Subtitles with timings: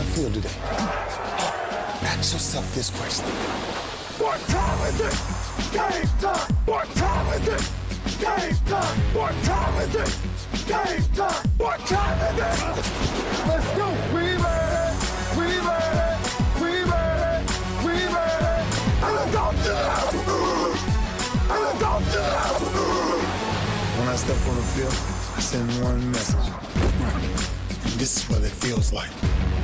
[0.00, 0.48] I feel today?
[2.08, 3.26] Ask yourself this question.
[4.16, 5.12] What time is it?
[5.76, 6.54] Game time.
[6.64, 7.60] What time is it?
[8.18, 8.98] Game time.
[9.12, 10.08] What time is it?
[10.66, 11.44] Game time.
[11.58, 12.56] What time is it?
[13.44, 13.92] Let's go.
[14.16, 14.96] We ready.
[15.36, 16.16] We ready.
[16.64, 17.44] We ready.
[17.84, 18.64] We ready.
[19.04, 19.76] And let's go to
[21.44, 22.24] And go to
[24.00, 24.96] When I step on the field,
[25.36, 26.48] I send one message.
[27.98, 29.29] This is what it feels like.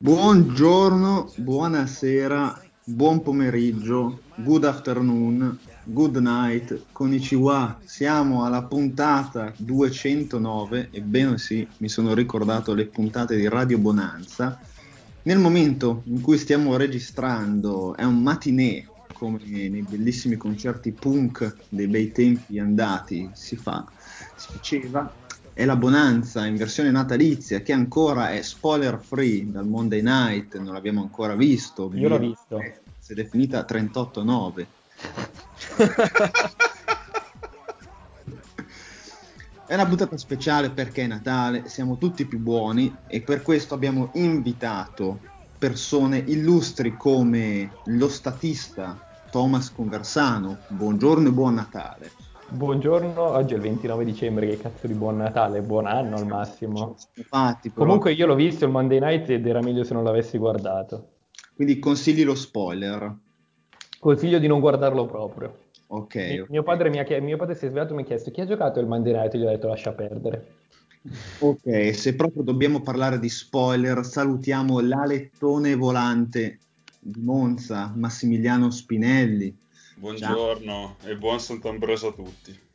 [0.00, 7.80] Buongiorno, buonasera, buon pomeriggio, good afternoon, good night, konnichiwa.
[7.82, 14.60] Siamo alla puntata 209, ebbene sì, mi sono ricordato le puntate di Radio Bonanza.
[15.22, 21.88] Nel momento in cui stiamo registrando è un matinee, come nei bellissimi concerti punk dei
[21.88, 23.84] bei tempi andati si fa,
[24.36, 25.12] si faceva,
[25.58, 30.72] è la Bonanza in versione natalizia che ancora è spoiler free dal Monday Night, non
[30.72, 31.90] l'abbiamo ancora visto.
[31.94, 32.62] Io l'ho visto.
[33.00, 34.66] Si è definita 38-9.
[39.66, 44.12] È una puntata speciale perché è Natale, siamo tutti più buoni e per questo abbiamo
[44.14, 45.20] invitato
[45.58, 48.96] persone illustri come lo statista
[49.30, 50.58] Thomas Conversano.
[50.68, 52.27] Buongiorno e buon Natale.
[52.50, 56.96] Buongiorno, oggi è il 29 dicembre, che cazzo di buon Natale, buon anno al massimo.
[57.14, 57.84] Infatti, però...
[57.84, 61.16] Comunque io l'ho visto il Monday Night ed era meglio se non l'avessi guardato.
[61.54, 63.14] Quindi consigli lo spoiler.
[64.00, 65.58] Consiglio di non guardarlo proprio.
[65.88, 66.14] Ok.
[66.14, 66.46] Mi- okay.
[66.48, 68.46] Mio, padre mi ha mio padre si è svegliato e mi ha chiesto chi ha
[68.46, 70.46] giocato il Monday Night e gli ho detto lascia perdere.
[71.40, 76.60] Ok, se proprio dobbiamo parlare di spoiler, salutiamo l'alettone volante
[76.98, 79.54] di Monza, Massimiliano Spinelli.
[79.98, 81.10] Buongiorno Ciao.
[81.10, 82.66] e buon Sant'Ambrosio a tutti.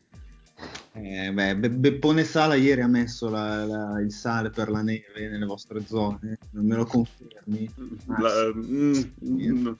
[0.92, 5.30] Eh, beh, Be- Beppone Sala ieri ha messo la, la, il sale per la neve
[5.30, 7.74] nelle vostre zone, non me lo confermi?
[8.08, 9.72] La, mm, mm,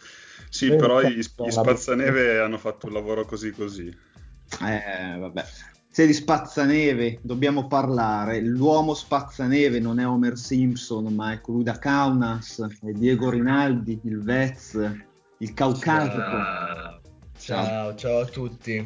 [0.50, 3.88] sì, però gli, gli spazzaneve hanno fatto un lavoro così così.
[3.88, 5.46] Eh, vabbè.
[5.90, 11.78] Se di spazzaneve dobbiamo parlare, l'uomo spazzaneve non è Homer Simpson, ma è colui da
[11.78, 14.74] Kaunas, è Diego Rinaldi, il Vez,
[15.38, 16.16] il Caucasico.
[16.16, 16.93] Ciao.
[17.44, 18.82] Ciao, ciao a tutti.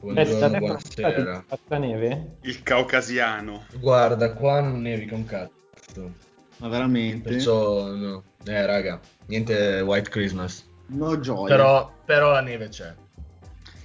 [0.00, 1.44] Buongiorno, buonasera.
[1.78, 2.36] neve?
[2.42, 3.62] Il caucasiano.
[3.80, 6.12] Guarda, qua non nevica un cazzo.
[6.58, 7.30] Ma veramente?
[7.30, 8.22] Perciò, no.
[8.44, 10.68] Eh, raga, niente White Christmas.
[10.88, 11.56] No gioia.
[11.56, 12.94] Però, però la neve c'è.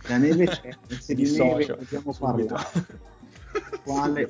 [0.10, 2.84] La neve c'è, se di neve dobbiamo parlare.
[3.82, 4.30] Quale,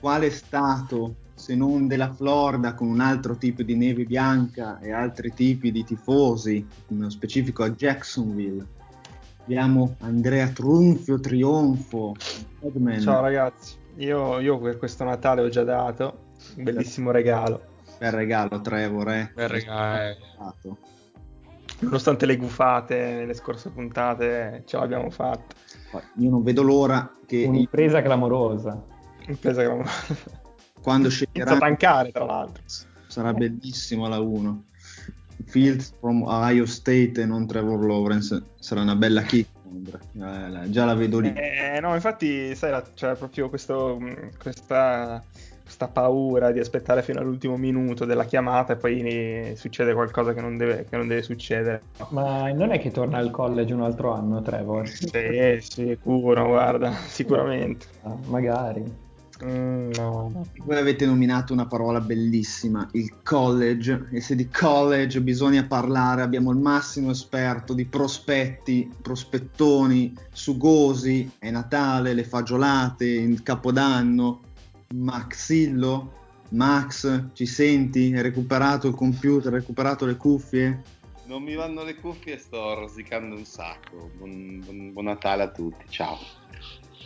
[0.00, 5.32] quale stato, se non della Florida, con un altro tipo di neve bianca e altri
[5.32, 8.66] tipi di tifosi, nello specifico a Jacksonville,
[9.44, 12.14] Abbiamo Andrea Trunfio, Trionfo.
[12.60, 12.98] Edman.
[12.98, 17.60] Ciao ragazzi, io, io, per questo Natale ho già dato un bellissimo regalo.
[17.98, 19.30] Bel regalo Trevor, eh.
[19.34, 20.16] Bel regalo.
[21.80, 25.54] Nonostante le gufate nelle scorse puntate, ce l'abbiamo fatta.
[26.16, 27.44] Io non vedo l'ora che...
[27.44, 28.82] Un'impresa clamorosa.
[29.26, 30.16] Un'impresa clamorosa.
[30.80, 31.50] Quando sceglierà...
[31.50, 32.62] Senza tankare, tra l'altro.
[33.08, 34.64] Sarà bellissimo la 1.
[35.46, 38.42] Fields from Ohio State e non Trevor Lawrence.
[38.58, 39.48] Sarà una bella kick
[39.82, 41.32] eh, già la vedo lì.
[41.34, 43.98] Eh, no infatti sai c'è cioè, proprio questo,
[44.40, 45.22] questa,
[45.62, 50.56] questa, paura di aspettare fino all'ultimo minuto della chiamata e poi succede qualcosa che non
[50.56, 51.82] deve, che non deve succedere.
[52.10, 54.86] Ma non è che torna al college un altro anno Trevor?
[54.88, 57.86] sì sicuro guarda sicuramente.
[58.02, 59.02] Ah, magari
[59.44, 60.46] Mm, no.
[60.64, 66.50] Voi avete nominato una parola bellissima, il college, e se di college bisogna parlare, abbiamo
[66.50, 74.40] il massimo esperto di prospetti, prospettoni, sugosi, è Natale, le fagiolate, il Capodanno,
[74.94, 78.14] Maxillo, Max, ci senti?
[78.14, 80.82] Hai recuperato il computer, hai recuperato le cuffie?
[81.26, 84.10] Non mi vanno le cuffie, sto rosicando un sacco.
[84.16, 86.18] Buon, buon, buon Natale a tutti, ciao.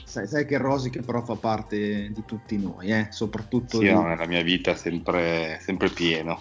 [0.09, 3.09] Sai, sai, che Rosic però fa parte di tutti noi, eh?
[3.11, 3.93] soprattutto sì, di...
[3.93, 6.41] no, nella mia vita sempre, sempre pieno.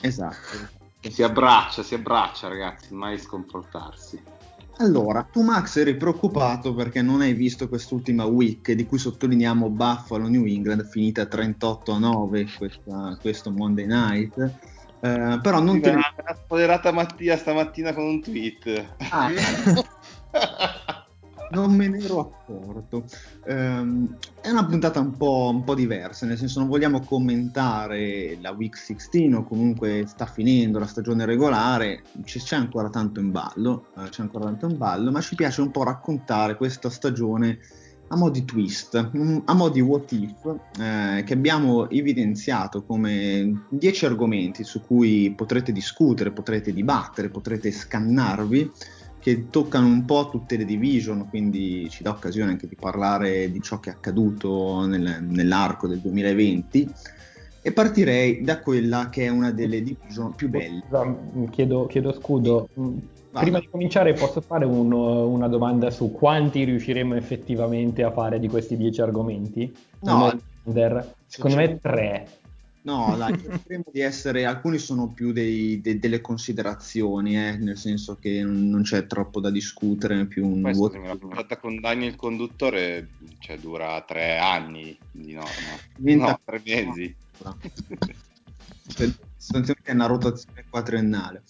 [0.00, 0.78] Esatto.
[1.00, 4.22] Si abbraccia, si abbraccia ragazzi, mai sconfortarsi.
[4.76, 10.28] Allora, tu Max eri preoccupato perché non hai visto quest'ultima week di cui sottolineiamo Buffalo
[10.28, 14.38] New England finita 38 a 9 questa, questo Monday Night
[15.00, 16.22] Eh, però non Sì, te ma ne...
[16.24, 18.86] ha spoilerata Mattia stamattina con un tweet.
[19.10, 19.30] Ah,
[21.50, 23.04] non me ne ero accorto.
[23.46, 28.50] Ehm, è una puntata un po', un po' diversa, nel senso non vogliamo commentare la
[28.52, 33.86] Week 16 o comunque sta finendo la stagione regolare, c- c'è ancora tanto in ballo,
[33.98, 37.58] eh, c'è ancora tanto in ballo, ma ci piace un po' raccontare questa stagione
[38.12, 43.66] a mo' di twist, mm, a mo' di what if, eh, che abbiamo evidenziato come
[43.68, 48.72] 10 argomenti su cui potrete discutere, potrete dibattere, potrete scannarvi
[49.20, 53.60] che toccano un po' tutte le division, quindi ci dà occasione anche di parlare di
[53.60, 56.90] ciò che è accaduto nel- nell'arco del 2020
[57.62, 60.82] e partirei da quella che è una delle division più belle.
[61.50, 62.68] Chiedo, chiedo scudo.
[62.78, 62.96] Mm,
[63.32, 63.42] Vai.
[63.44, 68.48] Prima di cominciare posso fare un- una domanda su quanti riusciremo effettivamente a fare di
[68.48, 69.72] questi dieci argomenti?
[70.00, 70.36] No.
[71.26, 72.26] Secondo me tre.
[72.82, 78.16] No, dai, cercheremo di essere, alcuni sono più dei- de- delle considerazioni, eh, nel senso
[78.16, 83.08] che non, c'è troppo da discutere, più un Poi scusami, la puntata con Daniel Conduttore
[83.38, 85.50] cioè, dura tre anni di norma.
[85.94, 87.14] Diventa- No, tre mesi.
[88.88, 91.42] Cioè, sostanzialmente è una rotazione quadriennale.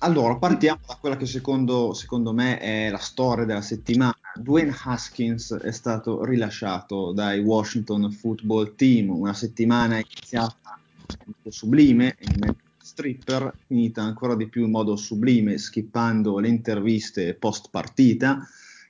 [0.00, 4.16] Allora, partiamo da quella che secondo, secondo me è la storia della settimana.
[4.34, 10.78] Dwayne Haskins è stato rilasciato dai Washington Football Team, una settimana iniziata
[11.26, 17.34] in modo sublime, in stripper, finita ancora di più in modo sublime, skippando le interviste
[17.34, 18.46] post partita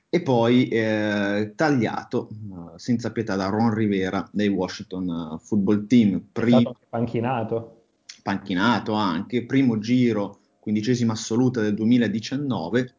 [0.09, 6.23] e poi eh, tagliato eh, senza pietà da Ron Rivera dei Washington eh, Football Team,
[6.33, 7.83] anche panchinato.
[8.21, 12.93] panchinato anche, primo giro, quindicesima assoluta del 2019,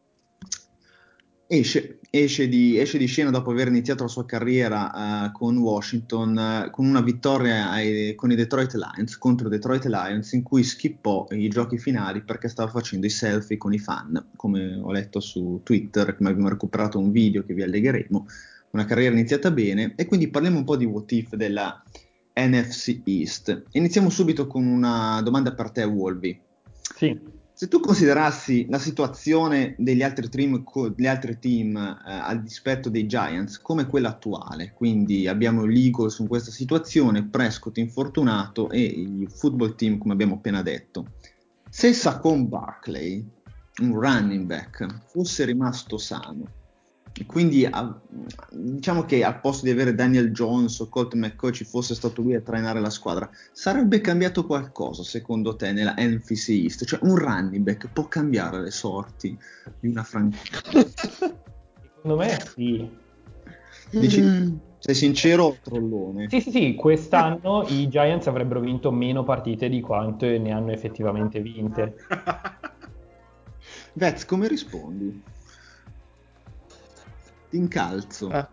[1.47, 6.37] esce, esce, di, esce di scena dopo aver iniziato la sua carriera eh, con Washington
[6.37, 10.63] eh, con una vittoria ai- con i Detroit Lions contro i Detroit Lions in cui
[10.63, 15.19] skippò i giochi finali perché stava facendo i selfie con i fan, come ho letto
[15.19, 18.25] su Twitter, come abbiamo recuperato un video che vi allegheremo,
[18.71, 21.81] una carriera iniziata bene e quindi parliamo un po' di what if della
[22.33, 23.63] NFC East.
[23.71, 26.41] Iniziamo subito con una domanda per te, Wolby.
[26.95, 27.17] Sì,
[27.57, 30.61] Se tu considerassi la situazione degli altri team,
[30.93, 36.19] degli altri team eh, al dispetto dei Giants come quella attuale, quindi abbiamo gli Eagles
[36.19, 41.13] in questa situazione, Prescott infortunato e il football team come abbiamo appena detto,
[41.69, 43.25] se Saquon Barkley,
[43.83, 46.64] un running back, fosse rimasto sano,
[47.25, 48.01] quindi a-
[48.51, 52.35] diciamo che al posto di avere Daniel Jones o Colt McCoy ci fosse stato lui
[52.35, 56.83] a trainare la squadra, sarebbe cambiato qualcosa secondo te nella NFC East?
[56.83, 59.37] Cioè un running back può cambiare le sorti
[59.79, 60.59] di una franchigia?
[61.95, 63.03] secondo me sì.
[63.91, 64.55] Dici, Mm.
[64.79, 66.27] sei sincero o trollone?
[66.29, 71.39] Sì, sì, sì, quest'anno i Giants avrebbero vinto meno partite di quanto ne hanno effettivamente
[71.39, 71.95] vinte.
[73.93, 75.23] Vez, come rispondi?
[77.55, 78.27] Ti incalzo.
[78.29, 78.49] Ah.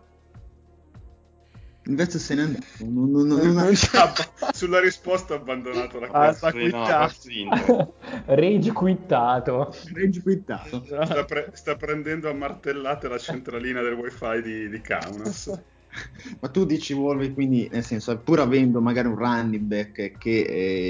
[1.85, 2.65] Vez se n'è andato.
[2.79, 3.57] Non, non- non- non
[3.91, 7.05] Abba- Sulla risposta ha abbandonato la Ah, quittando.
[7.05, 7.91] questo Inter.
[8.27, 9.75] Rage quittato.
[9.93, 10.85] Rage quittato.
[10.85, 15.51] Sta, pre- sta prendendo a martellate la centralina del wifi di, di Kaunas.
[16.39, 20.39] Ma tu dici Wolverine, quindi nel senso, pur avendo magari un running back che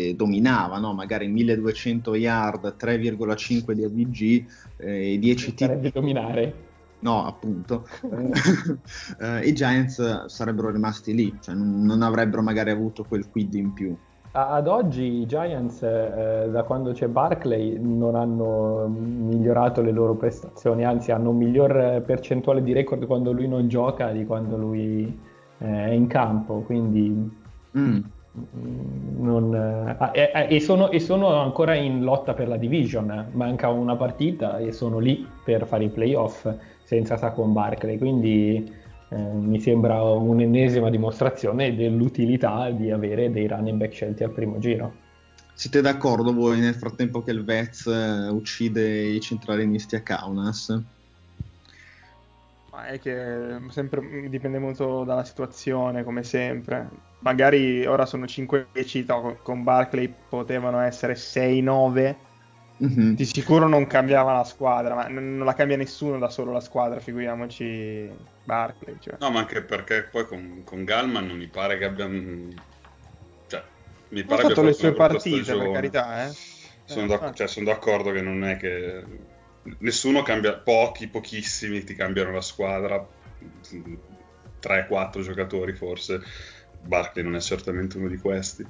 [0.10, 0.94] eh, dominava, no?
[0.94, 4.46] magari 1200 yard, 3,5 di AVG,
[4.78, 6.72] eh, 10 tiri, dominare.
[7.04, 7.86] No appunto,
[9.20, 13.74] eh, i Giants sarebbero rimasti lì, cioè non, non avrebbero magari avuto quel quid in
[13.74, 13.96] più.
[14.36, 20.84] Ad oggi i Giants, eh, da quando c'è Barclay, non hanno migliorato le loro prestazioni,
[20.84, 25.06] anzi hanno un miglior eh, percentuale di record quando lui non gioca di quando lui
[25.60, 27.42] eh, è in campo, quindi
[27.78, 28.02] Mm.
[29.18, 33.70] non, eh, ah, e, e sono, e sono ancora in lotta per la division, manca
[33.70, 36.48] una partita e sono lì per fare i playoff
[36.94, 38.72] senza Saquon Barclay, quindi
[39.10, 45.02] eh, mi sembra un'ennesima dimostrazione dell'utilità di avere dei running back scelti al primo giro.
[45.56, 50.82] Siete d'accordo voi nel frattempo che il Vez eh, uccide i centralinisti a Kaunas?
[52.72, 56.90] Ma è che sempre, dipende molto dalla situazione, come sempre.
[57.20, 62.16] Magari ora sono 5-10, no, con Barclay potevano essere 6-9.
[62.77, 63.15] Mhm.
[63.15, 67.00] Di sicuro non cambiava la squadra, ma non la cambia nessuno da solo la squadra,
[67.00, 68.12] figuriamoci
[68.44, 68.98] Barclay.
[69.00, 69.15] Cioè.
[69.20, 72.08] No, ma anche perché poi con, con Galman non mi pare che abbia...
[72.08, 73.63] Cioè,
[74.10, 76.32] mi Ha pare abbia fatto le fatto sue partite, per carità, eh.
[76.86, 77.38] Sono, Eh, d'ac- infatti.
[77.38, 79.03] cioè, sono d'accordo che non è che
[79.80, 83.06] nessuno cambia, pochi, pochissimi ti cambiano la squadra,
[84.60, 86.22] 3-4 giocatori forse.
[86.82, 88.65] Barkley non è certamente uno di questi.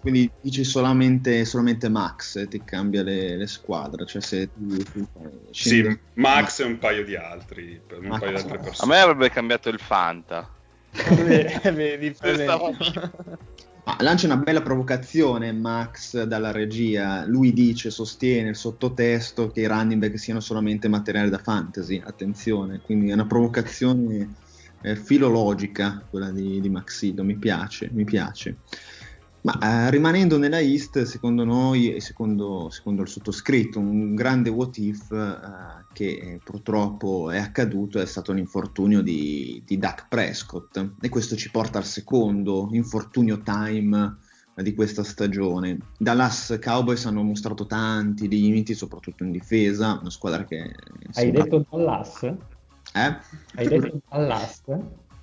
[0.00, 4.06] Quindi dici solamente, solamente Max e ti cambia le, le squadre.
[4.06, 5.06] Cioè se tu, tu
[5.50, 8.20] sì, Max e un paio di altri, un Max.
[8.20, 8.92] paio di altre persone.
[8.92, 10.48] A me avrebbe cambiato il Fanta.
[10.92, 12.74] Vedi, Stavo-
[13.84, 17.24] Ma lancia una bella provocazione Max dalla regia.
[17.26, 22.00] Lui dice, sostiene il sottotesto che i running back siano solamente materiale da fantasy.
[22.04, 24.34] Attenzione, quindi è una provocazione
[24.82, 27.24] eh, filologica quella di, di Maxido.
[27.24, 28.58] Mi piace, mi piace.
[29.42, 34.76] Ma eh, rimanendo nella East, secondo noi e secondo, secondo il sottoscritto, un grande what
[34.78, 41.36] if eh, che purtroppo è accaduto è stato l'infortunio di, di Dak Prescott e questo
[41.36, 44.16] ci porta al secondo infortunio time
[44.56, 45.78] di questa stagione.
[45.96, 50.56] Dallas Cowboys hanno mostrato tanti limiti, soprattutto in difesa, una squadra che...
[50.58, 50.74] Hai
[51.12, 52.22] sembra- detto Dallas?
[52.22, 53.16] Eh?
[53.54, 54.62] Hai detto Dallas?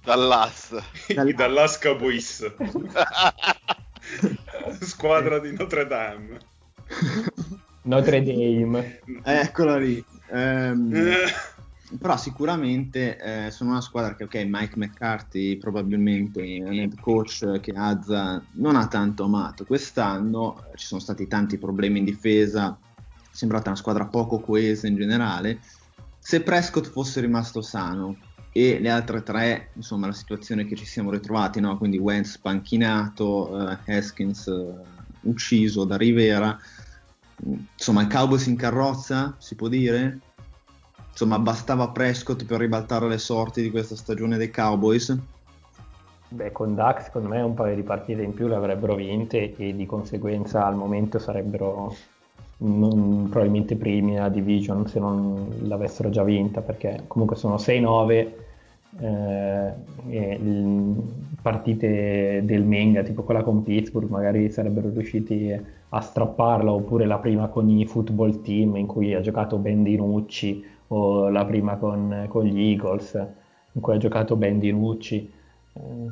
[0.06, 0.76] Dall'As.
[1.08, 2.46] I Dallas Cowboys,
[4.82, 6.38] squadra di Notre Dame.
[7.84, 9.02] Notre Dame.
[9.24, 10.04] Eccola lì.
[10.32, 10.74] Eh,
[12.00, 17.60] Però sicuramente eh, sono una squadra che, ok, Mike McCarthy probabilmente è un head coach
[17.60, 19.66] che Azza non ha tanto amato.
[19.66, 24.88] Quest'anno eh, ci sono stati tanti problemi in difesa, è sembrata una squadra poco coesa
[24.88, 25.60] in generale.
[26.18, 28.18] Se Prescott fosse rimasto sano
[28.58, 31.78] e le altre tre, insomma, la situazione che ci siamo ritrovati, no?
[31.78, 34.74] quindi Wentz panchinato, eh, Haskins eh,
[35.24, 36.58] ucciso da Rivera,
[37.74, 40.20] insomma, il Cowboys in carrozza, si può dire?
[41.10, 45.18] Insomma, bastava Prescott per ribaltare le sorti di questa stagione dei Cowboys.
[46.30, 49.76] Beh, con Dak secondo me un paio di partite in più le avrebbero vinte e
[49.76, 51.94] di conseguenza al momento sarebbero
[52.60, 58.44] non- probabilmente primi nella division se non l'avessero già vinta perché comunque sono 6-9
[59.00, 59.74] eh,
[61.42, 65.52] partite del Menga tipo quella con Pittsburgh magari sarebbero riusciti
[65.90, 70.64] a strapparla oppure la prima con i football team in cui ha giocato Ben Dinucci
[70.88, 73.14] o la prima con, con gli Eagles
[73.74, 75.32] in cui ha giocato Ben Dinucci
[75.74, 76.12] eh,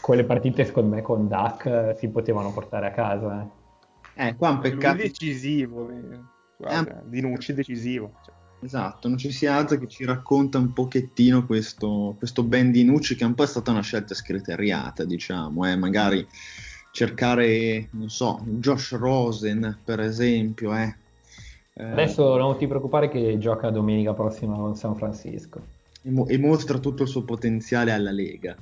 [0.00, 3.42] quelle partite secondo me con Dak eh, si potevano portare a casa.
[3.42, 4.26] eh.
[4.28, 4.96] Eh, qua è un Lui peccato.
[4.96, 6.20] decisivo, eh.
[6.56, 8.12] guarda, Dinucci decisivo.
[8.22, 8.33] Cioè,
[8.64, 13.24] Esatto, non ci si alza che ci racconta un pochettino questo, questo Ben Dinucci che
[13.24, 16.26] un po' è stata una scelta scriteriata, diciamo, eh, magari
[16.90, 20.94] cercare, non so, Josh Rosen per esempio, eh.
[21.74, 25.60] Eh, Adesso non ti preoccupare che gioca domenica prossima con San Francisco.
[26.00, 28.56] e, mo- e mostra tutto il suo potenziale alla Lega.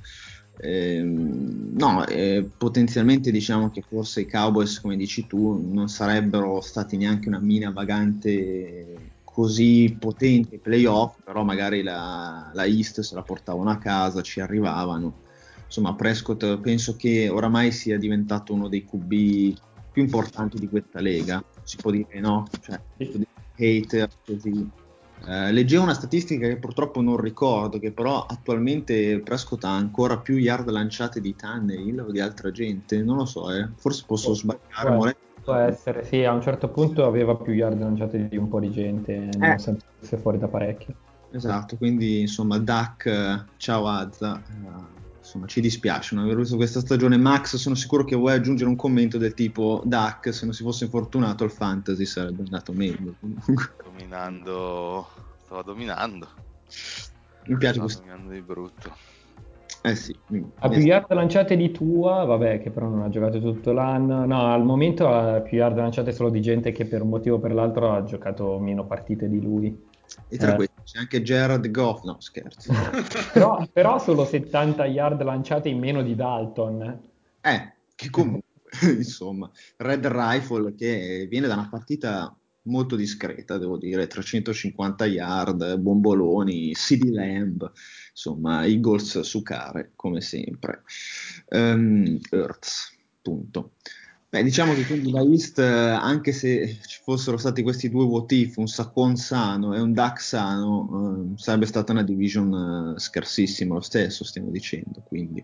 [0.57, 6.97] Ehm, no, eh, potenzialmente diciamo che forse i Cowboys, come dici tu, non sarebbero stati
[6.97, 13.71] neanche una mina vagante così potente playoff, però magari la, la East se la portavano
[13.71, 15.21] a casa, ci arrivavano.
[15.65, 19.57] Insomma, Prescott penso che oramai sia diventato uno dei QB
[19.91, 22.47] più importanti di questa lega, si può dire no?
[22.61, 22.79] Cioè,
[23.57, 24.69] hater così.
[25.25, 30.35] Eh, leggevo una statistica che purtroppo non ricordo, che però attualmente Prescott ha ancora più
[30.35, 33.67] yard lanciate di Tannehill o di altra gente, non lo so, eh.
[33.77, 35.17] forse posso Può- sbagliare.
[35.43, 38.71] Può- essere, sì, a un certo punto aveva più yard lanciate di un po' di
[38.71, 40.93] gente, nonostante fosse fuori da parecchio.
[41.31, 46.79] Esatto, quindi insomma Duck, eh, ciao Azza, eh, insomma ci dispiace non aver visto questa
[46.79, 47.17] stagione.
[47.17, 50.83] Max, sono sicuro che vuoi aggiungere un commento del tipo Duck, se non si fosse
[50.83, 53.15] infortunato il fantasy sarebbe andato meglio.
[53.83, 55.07] Dominando.
[55.43, 56.27] Stava dominando.
[57.47, 58.01] mi piace Stava questo.
[58.01, 58.95] dominando di brutto.
[59.85, 63.41] Eh sì, mi- Ha più yard lanciate di tua, vabbè, che però non ha giocato
[63.41, 64.25] tutto l'anno.
[64.25, 67.39] No, al momento ha più yard lanciate solo di gente che per un motivo o
[67.39, 69.77] per l'altro ha giocato meno partite di lui.
[70.29, 70.55] E tra Eh.
[70.55, 72.71] questi c'è anche Gerard Goff, no scherzo.
[73.33, 76.99] Però, però solo 70 yard lanciate in meno di Dalton.
[77.41, 78.43] Eh, che comunque,
[78.95, 82.33] insomma, Red Rifle che viene da una partita
[82.65, 87.69] molto discreta, devo dire, 350 yard, bomboloni, CD Lamb,
[88.13, 90.83] insomma, Eagles su care, come sempre.
[91.49, 93.71] Ehm, Earths, punto.
[94.29, 98.31] Beh, diciamo che quindi la East, eh, anche se ci fossero stati questi due what
[98.31, 103.75] if, un Saquon sano e un Duck sano, eh, sarebbe stata una division eh, scarsissima
[103.75, 105.43] lo stesso, stiamo dicendo, quindi...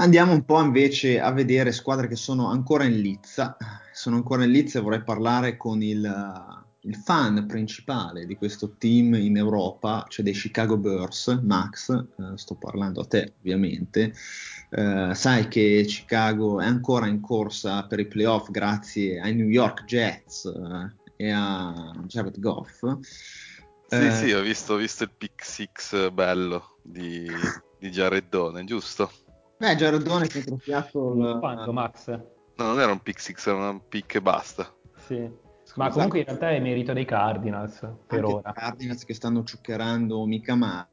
[0.00, 3.56] Andiamo un po' invece a vedere squadre che sono ancora in lizza.
[3.92, 6.08] Sono ancora in lizza e vorrei parlare con il,
[6.82, 12.54] il fan principale di questo team in Europa, cioè dei Chicago Bears, Max, eh, sto
[12.54, 14.12] parlando a te ovviamente.
[14.70, 19.84] Eh, sai che Chicago è ancora in corsa per i playoff grazie ai New York
[19.84, 22.84] Jets eh, e a Jared Goff.
[23.86, 27.26] Sì, Eh, sì, ho visto, ho visto il pick six bello di,
[27.78, 29.10] di Jareddone, giusto?
[29.56, 32.06] Beh, Giardone si è trofeato il- Quando, Max?
[32.08, 34.72] No, non era un pick six, era un pick e basta.
[35.06, 35.46] Sì.
[35.78, 38.50] Ma comunque in realtà è merito dei Cardinals per Anche ora.
[38.50, 40.88] i Cardinals che stanno ciuccherando mica male.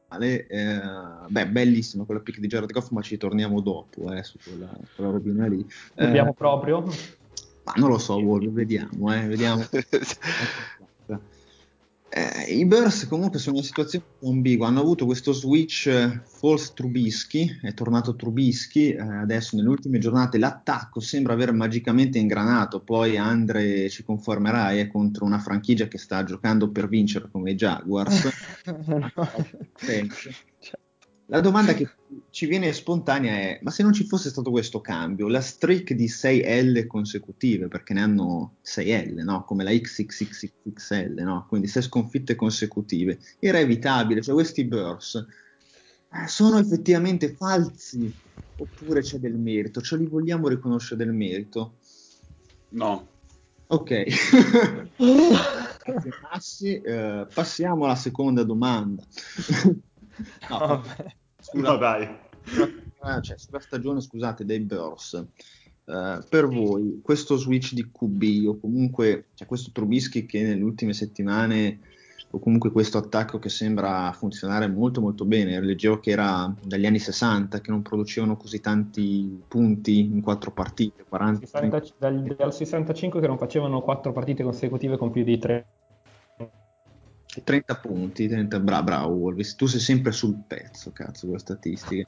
[0.47, 0.81] eh,
[1.27, 5.11] beh, bellissima quella pick di Jared Goff, ma ci torniamo dopo eh, su quella, quella
[5.11, 5.65] robina lì.
[5.95, 6.83] Eh, Dobbiamo proprio?
[7.63, 9.65] Ma non lo so, Wolf, vediamo, eh, vediamo.
[12.17, 16.71] Eh, I Bears comunque sono in una situazione ambigua, hanno avuto questo switch eh, false
[16.73, 23.17] Trubisky, è tornato Trubisky, eh, adesso nelle ultime giornate l'attacco sembra aver magicamente ingranato, poi
[23.17, 28.29] Andre ci confermerà, è contro una franchigia che sta giocando per vincere come i Jaguars.
[31.27, 31.89] La domanda che
[32.29, 36.07] ci viene spontanea è: ma se non ci fosse stato questo cambio, la streak di
[36.07, 39.43] 6 L consecutive, perché ne hanno 6 L, no?
[39.43, 41.45] come la XXXXL, no?
[41.47, 44.21] quindi 6 sconfitte consecutive, era evitabile?
[44.21, 45.25] Cioè, questi burst
[46.11, 48.13] eh, sono effettivamente falsi
[48.57, 49.81] oppure c'è del merito?
[49.81, 51.77] Ce li vogliamo riconoscere del merito?
[52.69, 53.09] No.
[53.67, 54.03] Ok,
[55.85, 56.81] Grazie, Massi.
[56.81, 59.03] Eh, passiamo alla seconda domanda.
[60.49, 61.05] No, Vabbè.
[61.39, 62.07] sulla- No, dai.
[62.99, 65.13] Ah, cioè, sulla stagione, scusate, dei Burrs,
[65.85, 70.93] eh, per voi questo switch di QB o comunque cioè, questo Trubisky che nelle ultime
[70.93, 71.79] settimane
[72.31, 76.99] o comunque questo attacco che sembra funzionare molto molto bene, leggevo che era dagli anni
[76.99, 83.21] 60 che non producevano così tanti punti in quattro partite, 40 60 dal, dal 65
[83.21, 85.65] che non facevano 4 partite consecutive con più di 3.
[87.43, 92.05] 30 punti, 30, bra- bravo Wolves, tu sei sempre sul pezzo, cazzo, con le statistiche.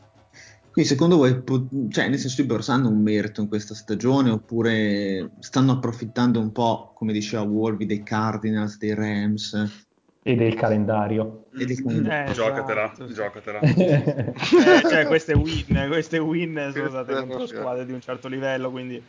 [0.72, 4.30] Quindi secondo voi, po- cioè nel senso i Bears hanno un merito in questa stagione
[4.30, 9.86] oppure stanno approfittando un po', come diceva Wolvi, dei Cardinals, dei Rams
[10.22, 11.46] E del calendario.
[11.58, 13.60] e dei Eh, giocatela, esatto, giocatela.
[14.38, 18.70] Eh, cioè, queste win, queste win sono state Queste contro squadre di un certo livello,
[18.70, 19.02] quindi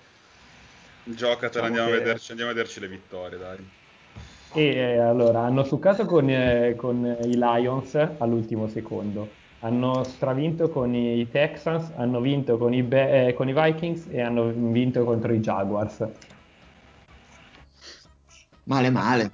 [1.05, 3.57] Giocatela, Diciamo andiamo, che- a vederci, andiamo a vederci le vittorie, dai.
[4.51, 10.95] E eh, allora hanno succato con, eh, con i Lions all'ultimo secondo, hanno stravinto con
[10.95, 15.33] i Texans, hanno vinto con i, Be- eh, con i Vikings e hanno vinto contro
[15.33, 16.07] i Jaguars.
[18.67, 19.33] Male male.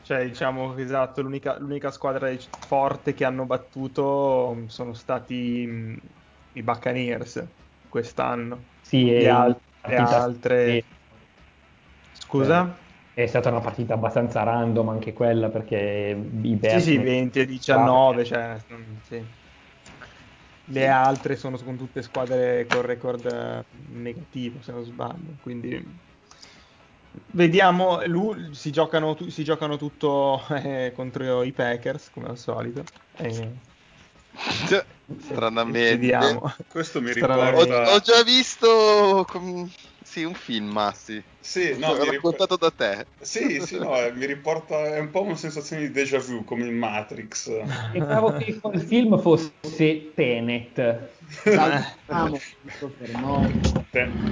[0.00, 2.28] cioè, diciamo che esatto, l'unica, l'unica squadra
[2.60, 5.98] forte che hanno battuto mh, sono stati mh,
[6.52, 7.44] i Buccaneers
[7.88, 8.74] quest'anno.
[8.80, 10.86] Sì, e al- partita- altre- sì,
[12.12, 12.85] Scusa?
[13.16, 17.38] È stata una partita abbastanza random anche quella perché i Sì, Bears sì, ne- 20
[17.40, 18.58] e 19, cioè,
[19.08, 19.24] sì.
[20.68, 25.36] Le altre sono con tutte squadre con record eh, negativo, se non sbaglio.
[25.40, 25.82] Quindi
[27.32, 32.84] vediamo, lu- si giocano, si giocano tutto eh, contro i Packers, come al solito.
[33.16, 33.48] E
[35.20, 35.88] Stranamente.
[35.88, 36.52] vediamo.
[36.68, 37.72] Questo mi Ho, Stranamente.
[37.72, 37.94] riporta...
[37.94, 39.66] ho già visto com-
[40.16, 41.22] sì, un film, Massi.
[41.38, 43.06] Sì, no, mi raccontato da te.
[43.20, 44.94] Sì, sì, no, eh, mi riporta...
[44.94, 47.50] È un po' una sensazione di déjà vu, come in Matrix.
[47.92, 51.18] Pensavo che il film fosse Tenet.
[51.42, 53.86] Christopher Nolan.
[53.90, 54.24] Te-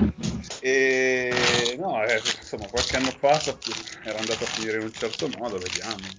[0.62, 3.42] E no, eh, insomma, qualche anno fa
[4.06, 6.14] era andato a finire in un certo modo, vediamo.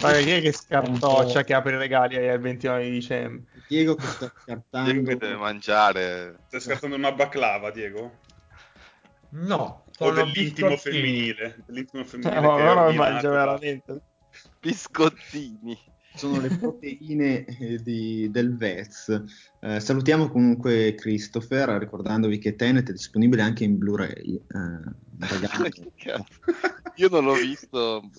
[0.00, 3.44] Ma chi è che scartoccia che apre i regali al 29 di dicembre?
[3.66, 6.40] Diego che sta Diego scartando che deve mangiare.
[6.46, 8.20] Stai scartando una baklava, Diego?
[9.34, 10.10] No, O
[10.74, 10.76] biscottini.
[10.76, 11.62] femminile?
[11.66, 12.92] Dell'intimo femminile No, no, no,
[13.22, 14.02] da- veramente.
[14.60, 15.78] Biscottini.
[16.14, 19.08] sono le proteine eh, di- del Vez.
[19.60, 24.34] Eh, salutiamo comunque Christopher, ricordandovi che Tenet è disponibile anche in Blu-ray.
[24.34, 24.44] Eh,
[25.20, 26.40] ragazzi, Che cazzo.
[26.96, 28.10] Io non l'ho visto.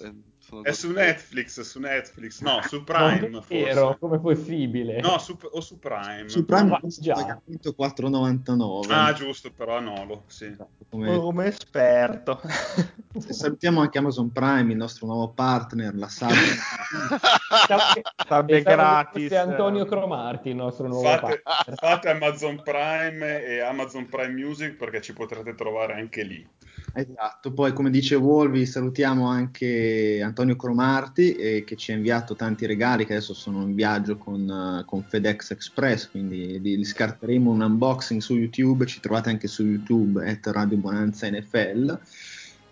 [0.53, 0.91] Sono È su.
[0.91, 3.97] Netflix, su Netflix, no, su Prime Non è vero, forse.
[3.99, 5.01] come possibile?
[5.01, 6.27] No, su, o su Prime.
[6.29, 7.13] su Prime Ma costa già.
[7.13, 8.91] pagamento 4,99.
[8.91, 10.45] Ah, giusto, però a Nolo, sì.
[10.45, 12.41] Esatto, come- Come esperto.
[13.29, 16.29] Salutiamo anche Amazon Prime, il nostro nuovo partner, la Sab.
[16.31, 19.23] Pensavo che- Sarebbe pensavo che gratis.
[19.27, 21.77] fosse Antonio Cromarti, il nostro nuovo Fate, partner.
[21.77, 26.47] fate Amazon Prime e Amazon Prime Music perché ci potrete trovare anche lì.
[26.95, 32.65] Esatto, poi come dice Wolvi salutiamo anche Antonio Cromarti eh, che ci ha inviato tanti
[32.65, 37.49] regali che adesso sono in viaggio con, eh, con FedEx Express, quindi li, li scarteremo
[37.49, 41.99] un unboxing su YouTube, ci trovate anche su YouTube, at Radio Bonanza NFL.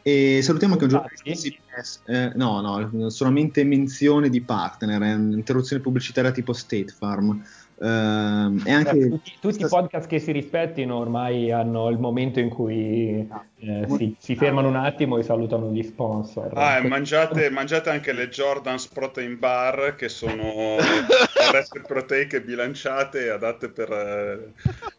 [0.03, 1.49] E salutiamo anche un giornalista.
[1.49, 7.43] CBS, eh, no, no, solamente menzione di partner, è un'interruzione pubblicitaria tipo State Farm.
[7.84, 12.50] Ehm, e anche tutti, tutti i podcast che si rispettino ormai hanno il momento in
[12.50, 16.52] cui eh, si, si fermano un attimo e salutano gli sponsor.
[16.54, 20.78] Ah, e mangiate, mangiate anche le Jordans Protein Bar che sono
[21.52, 24.54] rette proteiche bilanciate e adatte per, eh,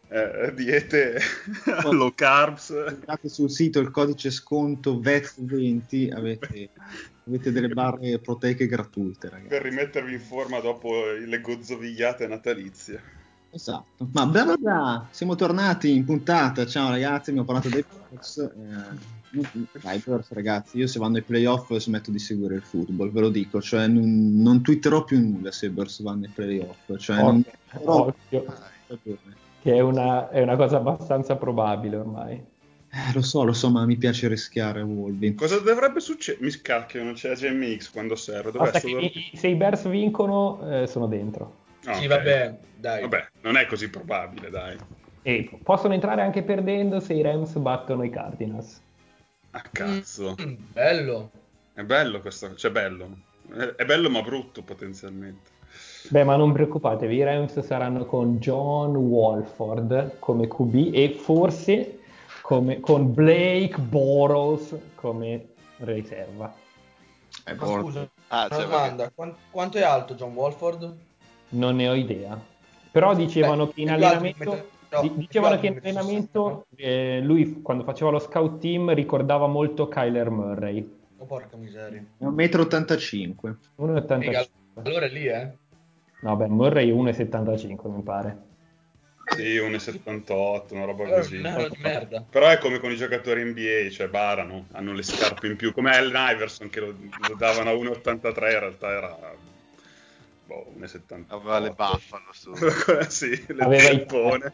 [0.09, 1.19] eh, diete
[1.89, 2.69] low carbs.
[2.69, 6.69] Andate sul sito il codice sconto VET20, avete,
[7.27, 9.49] avete delle barre proteiche gratuite, ragazzi.
[9.49, 10.91] Per rimettervi in forma dopo
[11.25, 13.21] le gozzovigliate natalizie.
[13.49, 16.65] Esatto, ma bla bla bla, siamo tornati in puntata.
[16.65, 18.37] Ciao ragazzi, abbiamo parlato dei Pirates.
[18.37, 19.47] Eh,
[19.79, 23.29] dai, Pirates, ragazzi, io se vanno ai playoff smetto di seguire il football, ve lo
[23.29, 23.61] dico.
[23.61, 26.97] Cioè, non, non twitterò più nulla se i Bears vanno ai playoff.
[26.97, 27.43] Cioè, non
[27.75, 28.45] Occhio,
[28.87, 29.17] occhio.
[29.61, 32.43] Che è una, è una cosa abbastanza probabile ormai.
[32.95, 35.33] Eh, lo so, lo so, ma mi piace rischiare a Wolby.
[35.33, 36.43] Cosa dovrebbe succedere?
[36.45, 38.51] Mi scacchio, non c'è GMX quando serve.
[38.51, 41.55] Dov'è Basta solo- che i- se i Bears vincono, eh, sono dentro.
[41.85, 42.09] Ah, Sì, ok.
[42.09, 43.01] vabbè, dai.
[43.01, 44.77] Vabbè, non è così probabile, dai.
[45.23, 48.79] E possono entrare anche perdendo se i Rams battono i Cardinals.
[49.51, 50.35] A cazzo.
[50.39, 51.31] Mm, bello.
[51.73, 53.09] È bello questo, cioè bello.
[53.51, 55.49] È, è bello ma brutto potenzialmente.
[56.09, 61.97] Beh, ma non preoccupatevi, i Rams saranno con John Walford come QB e forse
[62.43, 66.53] come- con Blake Boros come riserva.
[67.45, 69.11] Eh, Ma scusa, Ah, una cioè, domanda.
[69.15, 70.95] Quan- quanto è alto John Walford?
[71.49, 72.37] Non ne ho idea.
[72.91, 74.57] Però dicevano Beh, che in allenamento, un
[74.89, 79.87] metro- no, dicevano che in allenamento eh, lui quando faceva lo scout team ricordava molto
[79.87, 80.97] Kyler Murray.
[81.17, 82.03] Oh, porca miseria.
[82.17, 83.57] È 1,85 m.
[83.75, 84.45] 1,85 Figa,
[84.83, 85.51] allora è lì, eh?
[86.21, 88.51] No, beh, Murray 1,75 mi pare.
[89.35, 91.35] Sì, 1,78, una roba Allora, così.
[91.35, 92.25] un nano di merda.
[92.29, 95.95] Però è come con i giocatori NBA, cioè barano, hanno le scarpe in più, come
[95.95, 96.95] Allen Iverson che lo,
[97.27, 99.35] lo davano a 1,83, in realtà era
[100.45, 101.23] boh, 1,78.
[101.27, 102.53] Aveva le buffalo su.
[103.09, 104.53] sì, le Aveva i- peppone.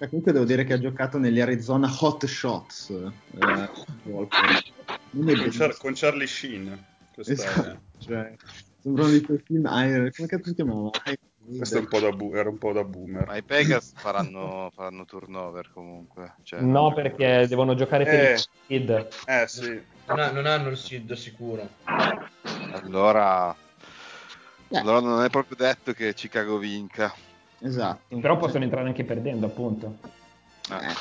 [0.00, 2.90] Eh, Comunque devo dire che ha giocato negli Arizona Hot Shots.
[2.90, 3.68] eh,
[4.04, 6.84] Con, Char- con Charlie Sheen.
[7.16, 8.32] Esatto, è- cioè,
[8.80, 10.90] sembrano di quei film come cazzo si chiamava?
[11.56, 13.26] Questo è un po' da bu- era un po' da boomer.
[13.26, 16.34] Ma i Pegas faranno, faranno turnover comunque.
[16.42, 18.32] Cioè, No, perché devono giocare per Eh.
[18.32, 19.08] il Kid.
[19.26, 21.68] Eh sì, Non, ha- non hanno il SID sicuro.
[22.72, 23.54] Allora,
[24.68, 24.78] Eh.
[24.78, 27.12] allora non è proprio detto che Chicago vinca.
[27.60, 28.16] Esatto.
[28.18, 29.98] Però possono entrare anche perdendo, appunto.
[30.70, 30.94] Eh,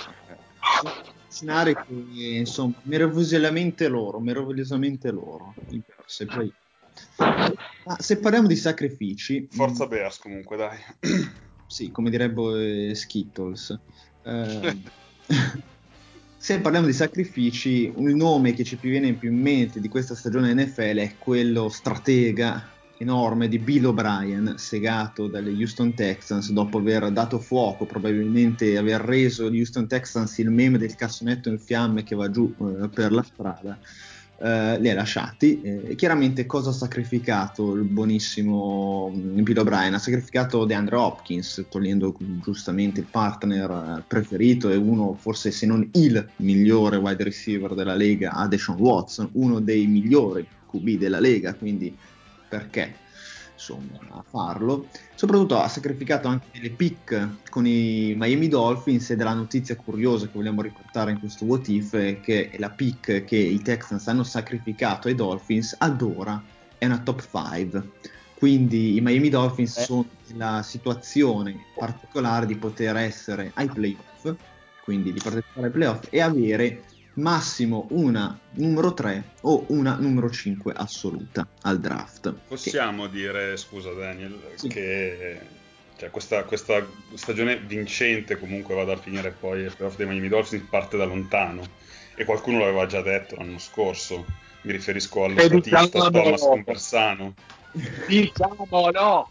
[1.30, 1.84] scenari che
[2.16, 5.54] insomma meravigliosamente loro, meravigliosamente loro.
[5.70, 5.82] i
[6.26, 6.54] poi-
[7.88, 10.78] Ma se parliamo di sacrifici, forza mh, Bears comunque, dai.
[11.66, 13.80] sì, come direbbe eh, Skittles.
[14.24, 14.78] eh,
[16.38, 20.54] se parliamo di sacrifici, il nome che ci viene più in mente di questa stagione
[20.54, 27.40] NFL è quello stratega enorme di Bill O'Brien, segato dalle Houston Texans dopo aver dato
[27.40, 32.30] fuoco, probabilmente aver reso gli Houston Texans il meme del cassonetto in fiamme che va
[32.30, 33.80] giù eh, per la strada.
[34.40, 35.62] Eh, li ha lasciati.
[35.62, 39.94] Eh, chiaramente cosa ha sacrificato il buonissimo mm, Bill O'Brien?
[39.94, 45.66] Ha sacrificato DeAndre Hopkins, togliendo mm, giustamente il partner eh, preferito e uno, forse se
[45.66, 51.54] non il migliore wide receiver della Lega, a Watson, uno dei migliori QB della Lega,
[51.54, 51.96] quindi
[52.48, 53.06] perché?
[53.68, 54.88] Insomma, a farlo.
[55.14, 60.32] Soprattutto ha sacrificato anche delle pick con i Miami Dolphins e della notizia curiosa che
[60.34, 65.10] vogliamo riportare in questo what if è che la pick che i Texans hanno sacrificato
[65.10, 66.42] ai Dolphins ad ora
[66.78, 67.90] è una top 5.
[68.36, 69.84] Quindi i Miami Dolphins Eh.
[69.84, 74.34] sono nella situazione particolare di poter essere ai playoff,
[74.84, 76.84] quindi di partecipare ai playoff e avere
[77.18, 82.34] massimo una numero 3 o una numero 5 assoluta al draft.
[82.48, 84.68] Possiamo dire, scusa Daniel, Sì.
[84.68, 85.40] che
[85.98, 90.68] cioè, questa, questa stagione vincente comunque vada a finire poi il playoff dei Miami Dolphins
[90.70, 91.64] parte da lontano
[92.16, 94.26] e qualcuno l'aveva già detto l'anno scorso.
[94.62, 97.34] Mi riferisco allo E statista diciamo- Thomas Conversano.
[98.08, 99.30] Diciamo no!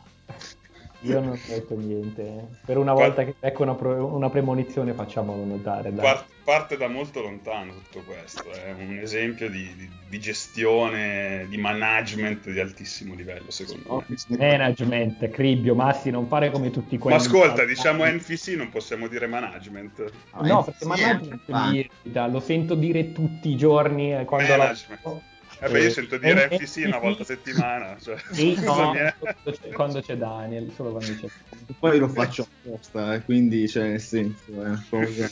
[1.06, 2.48] Io non ho detto niente.
[2.64, 5.92] Per una volta che ecco una, pro- una premonizione facciamolo notare.
[5.92, 6.04] Dai.
[6.04, 11.56] Par- parte da molto lontano tutto questo, è un esempio di, di- di gestione, di
[11.56, 14.36] management di altissimo livello secondo me.
[14.36, 17.16] Management, Cribbio, Massi, non fare come tutti quelli.
[17.16, 20.10] Ma ascolta, diciamo NFC, non possiamo dire management.
[20.42, 25.00] No, perché Sì, management mi irrita, lo sento dire tutti i giorni eh, quando Management.
[25.04, 25.20] la...
[25.60, 27.98] Eh beh, io Eh, sento dire eh, NFC una volta a settimana.
[27.98, 29.14] Cioè, Sì, no, eh.
[29.18, 31.26] quando c'è- quando c'è Daniel, solo quando c'è
[31.78, 35.28] poi lo faccio apposta, eh, quindi cioè, nel senso, è una cosa-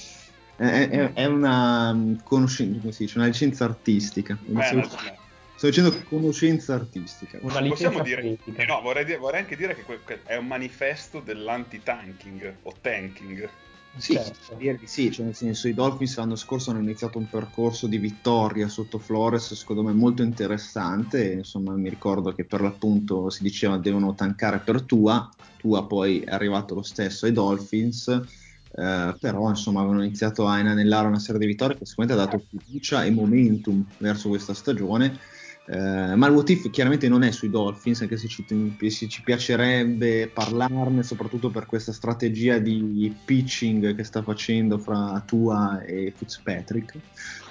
[0.56, 4.38] è, è- è una mm, conoscenza, come si dice, una licenza artistica.
[4.40, 5.18] Sto, Management.
[5.56, 7.38] sto dicendo conoscenza artistica.
[7.42, 11.20] una licenza Possiamo dire, eh no, vorrei, dire- vorrei anche dire che è un manifesto
[11.20, 13.50] dell'anti-tanking o tanking.
[13.96, 14.56] Sì, Certo.
[14.86, 18.98] sì, cioè nel senso i Dolphins l'anno scorso hanno iniziato un percorso di vittoria sotto
[18.98, 24.62] Flores secondo me molto interessante, insomma mi ricordo che per l'appunto si diceva devono tankare
[24.64, 30.46] per Tua, Tua poi è arrivato lo stesso ai Dolphins, eh, però insomma avevano iniziato
[30.48, 34.54] a inanellare una serie di vittorie che sicuramente ha dato fiducia e momentum verso questa
[34.54, 35.18] stagione.
[35.66, 38.44] Eh, ma il what if chiaramente non è sui Dolphins, anche se ci,
[38.88, 45.82] se ci piacerebbe parlarne, soprattutto per questa strategia di pitching che sta facendo fra Tua
[45.82, 46.98] e Fitzpatrick.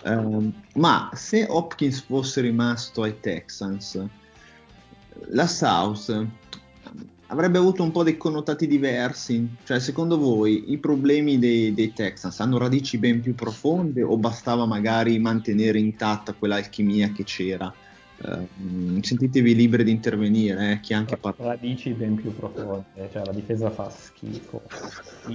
[0.03, 4.03] Eh, ma se Hopkins fosse rimasto ai Texans,
[5.29, 6.27] la South
[7.27, 9.55] avrebbe avuto un po' dei connotati diversi.
[9.63, 14.67] Cioè, secondo voi i problemi dei, dei, Texans hanno radici ben più profonde o bastava
[14.67, 17.73] magari mantenere intatta quell'alchimia che c'era?
[18.25, 21.47] Uh, sentitevi liberi di intervenire, eh, chi anche parla.
[21.47, 24.61] Radici ben più profonde, cioè la difesa fa schifo.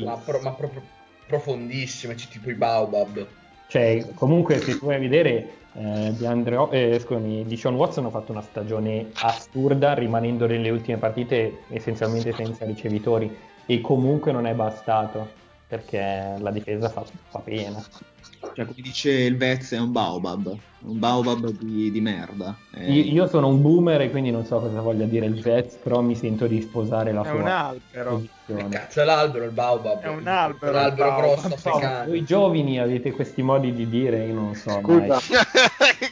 [0.04, 0.82] Ma, pro, ma proprio
[1.26, 3.26] profondissime, tipo i Baobab.
[3.66, 8.06] Cioè, comunque, se tu vai a vedere, eh, di Andreo, eh, scusami, di Sean Watson
[8.06, 13.30] ha fatto una stagione assurda, rimanendo nelle ultime partite essenzialmente senza ricevitori,
[13.66, 15.28] e comunque non è bastato,
[15.68, 17.84] perché la difesa fa, fa pena.
[18.40, 22.56] Cioè, come dice il Vez, è un baobab, un baobab di, di merda.
[22.70, 22.82] È...
[22.82, 26.00] Io, io, sono un boomer e quindi non so cosa voglia dire il Vez, però
[26.00, 28.22] mi sento di sposare la è sua un albero.
[28.46, 30.00] Che cazzo è l'albero, il baobab?
[30.00, 30.72] È un albero.
[30.72, 32.06] È un albero grosso africano.
[32.06, 35.18] Voi giovani avete questi modi di dire, io non so Scusa.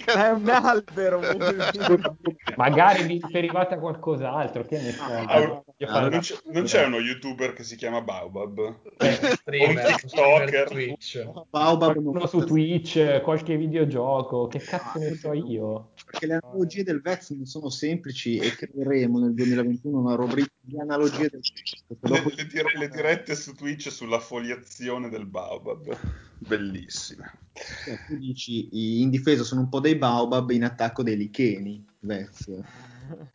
[0.07, 1.21] è un albero.
[2.57, 5.03] Magari vi riferivate a qualcos'altro, che ne so.
[5.03, 8.81] Ah, ah, non, c'è, non, c'è, uno youtuber che si chiama Baobab?
[8.99, 10.69] Eh, streamer, un TikToker.
[10.69, 11.31] Twitch.
[11.49, 15.93] Baobab uno su Twitch, qualche videogioco, che cazzo ne so io?
[16.05, 20.79] Perché le analogie del Vez non sono semplici e creeremo nel 2021 una rubrica di
[20.79, 21.85] analogie del Vez.
[22.01, 25.97] Le, le, dire, le, dirette su Twitch sulla foliazione del Baobab,
[26.39, 27.33] bellissime.
[27.53, 32.51] Cioè, tu dici in difesa sono un po' dei Baobab, in attacco dei licheni, Vez.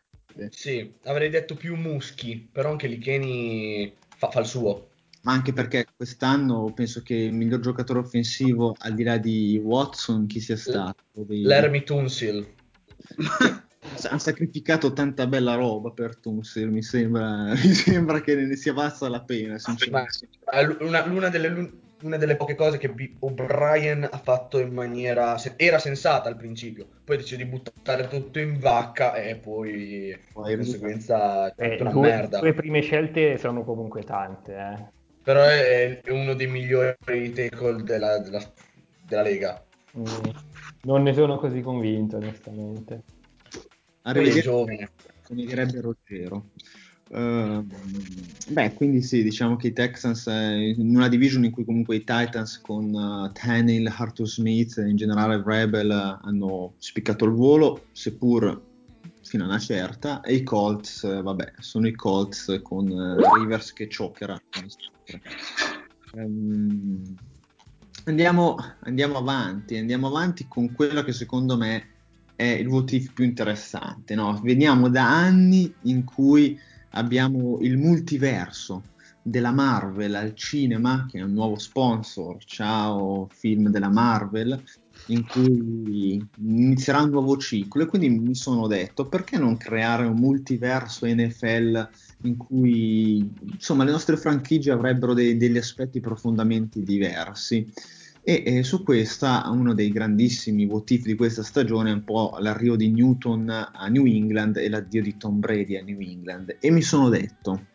[0.49, 4.90] Sì, avrei detto più muschi, però anche licheni fa, fa il suo
[5.23, 10.25] ma anche perché quest'anno penso che il miglior giocatore offensivo al di là di Watson
[10.25, 11.43] chi sia stato dei...
[11.43, 12.45] Lermy Tunsil.
[14.03, 19.09] Hanno sacrificato tanta bella roba per Tunsil mi sembra, mi sembra che ne sia valsa
[19.09, 20.27] la pena sinceramente.
[20.79, 25.77] Una, una, delle, una delle poche cose che B- O'Brien ha fatto in maniera era
[25.77, 31.53] sensata al principio poi decide di buttare tutto in vacca e poi, poi in conseguenza
[31.55, 32.41] eh, una due, merda.
[32.41, 36.95] le prime scelte sono comunque tante eh però è, uno dei migliori
[37.33, 38.51] tackle della, della,
[39.07, 39.63] della Lega.
[39.97, 40.05] Mm.
[40.83, 43.03] Non ne sono così convinto, onestamente.
[44.03, 44.89] Arrivederci, giovane.
[45.23, 46.45] come direbbe Ruggero.
[47.09, 47.67] Uh,
[48.47, 52.05] beh, quindi sì, diciamo che i Texans eh, in una division in cui comunque i
[52.05, 57.87] Titans con uh, Tannehill, Arthur Smith e in generale Rebel uh, hanno spiccato il volo,
[57.91, 58.69] seppur
[59.31, 63.71] fino a una certa, e i Colts, eh, vabbè, sono i Colts con uh, Rivers
[63.71, 64.37] che chokerà.
[66.11, 67.15] Um,
[68.03, 71.87] andiamo, andiamo, avanti, andiamo avanti con quello che secondo me
[72.35, 74.15] è il motivo più interessante.
[74.15, 74.37] No?
[74.43, 78.83] Veniamo da anni in cui abbiamo il multiverso
[79.21, 84.61] della Marvel al cinema, che è un nuovo sponsor, ciao film della Marvel,
[85.07, 90.17] in cui inizierà un nuovo ciclo e quindi mi sono detto perché non creare un
[90.17, 91.89] multiverso NFL
[92.23, 97.67] in cui insomma le nostre franchigie avrebbero dei, degli aspetti profondamente diversi?
[98.23, 102.75] E, e su questa uno dei grandissimi motivi di questa stagione è un po' l'arrivo
[102.75, 106.57] di Newton a New England e l'addio di Tom Brady a New England.
[106.59, 107.65] E mi sono detto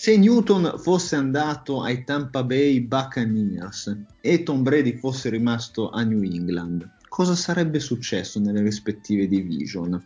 [0.00, 6.22] se Newton fosse andato ai Tampa Bay Buccaneers e Tom Brady fosse rimasto a New
[6.22, 10.00] England, cosa sarebbe successo nelle rispettive division?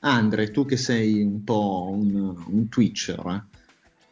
[0.00, 3.44] Andre, tu che sei un po' un, un Twitcher,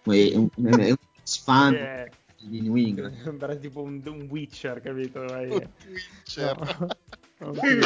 [0.04, 0.36] eh?
[0.36, 2.06] un, un fan yeah.
[2.42, 3.16] di New England.
[3.24, 5.20] Sembra tipo un, un Witcher, capito?
[5.20, 6.76] Un Witcher.
[7.40, 7.48] No.
[7.48, 7.80] okay.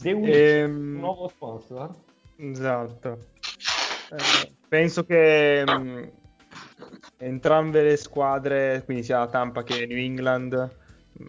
[0.00, 0.70] The Witcher, ehm...
[0.72, 1.94] un nuovo sponsor?
[2.34, 3.26] Esatto.
[4.10, 6.02] Eh, penso che mh, mm,
[7.18, 10.76] entrambe le squadre, quindi sia Tampa che New England,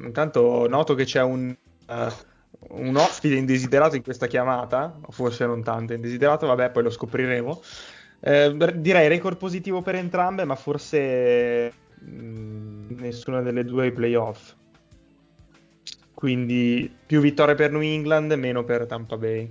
[0.01, 1.55] intanto noto che c'è un,
[1.88, 6.89] uh, un ospite indesiderato in questa chiamata, o forse non tanto indesiderato, vabbè, poi lo
[6.89, 7.62] scopriremo.
[8.21, 14.55] Eh, direi record positivo per entrambe, ma forse mh, mm, nessuna delle due ai playoff.
[16.13, 19.49] Quindi più vittorie per New England, meno per Tampa Bay.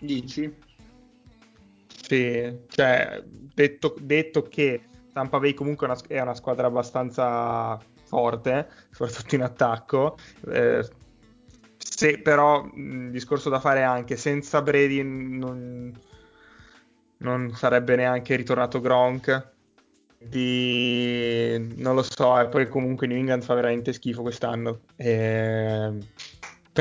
[0.00, 0.50] Dici?
[2.10, 8.68] Sì, cioè, detto, detto che Tampa Bay comunque è una, è una, squadra abbastanza forte,
[8.90, 10.16] soprattutto in attacco.
[10.50, 10.84] Eh,
[11.76, 15.96] se però il discorso da fare è anche senza Brady non,
[17.18, 19.52] non, sarebbe neanche ritornato Gronk.
[20.18, 24.80] quindi non lo so, e poi comunque New England fa veramente schifo quest'anno.
[24.96, 25.92] E...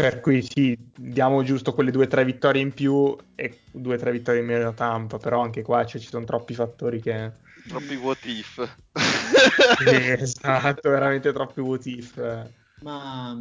[0.02, 3.98] Per cui sì, diamo giusto quelle due o tre vittorie in più e due o
[3.98, 7.32] tre vittorie in meno da Tampa, però anche qua cioè, ci sono troppi fattori che...
[7.68, 8.78] Troppi what if.
[8.94, 9.86] Sì,
[10.20, 12.48] esatto, veramente troppi what if.
[12.82, 13.38] Ma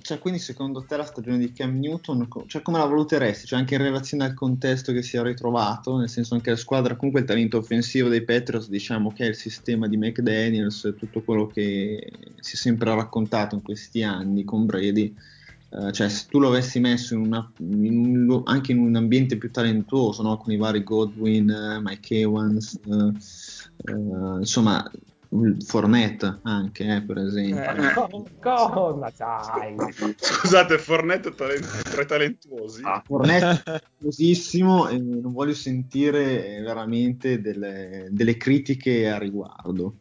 [0.00, 3.46] cioè, quindi secondo te la stagione di Cam Newton, cioè, come la valuteresti?
[3.46, 6.96] Cioè, anche in relazione al contesto che si è ritrovato, nel senso anche la squadra,
[6.96, 11.46] comunque il talento offensivo dei Patriots, diciamo che è il sistema di McDaniels, tutto quello
[11.46, 15.14] che si è sempre raccontato in questi anni con Brady.
[15.74, 19.36] Uh, cioè, se tu lo avessi messo in una, in un, anche in un ambiente
[19.36, 20.36] più talentuoso, no?
[20.36, 23.12] con i vari Godwin, uh, Mike Evans, uh,
[24.38, 24.88] insomma,
[25.64, 27.60] Fornet anche, eh, per esempio.
[27.60, 27.92] Eh,
[28.40, 29.74] cosa dai?
[30.14, 32.82] Scusate, Fornet è talent- tra talentuosi.
[32.84, 39.96] Ah, Fornet è talentuosissimo e non voglio sentire veramente delle, delle critiche a riguardo.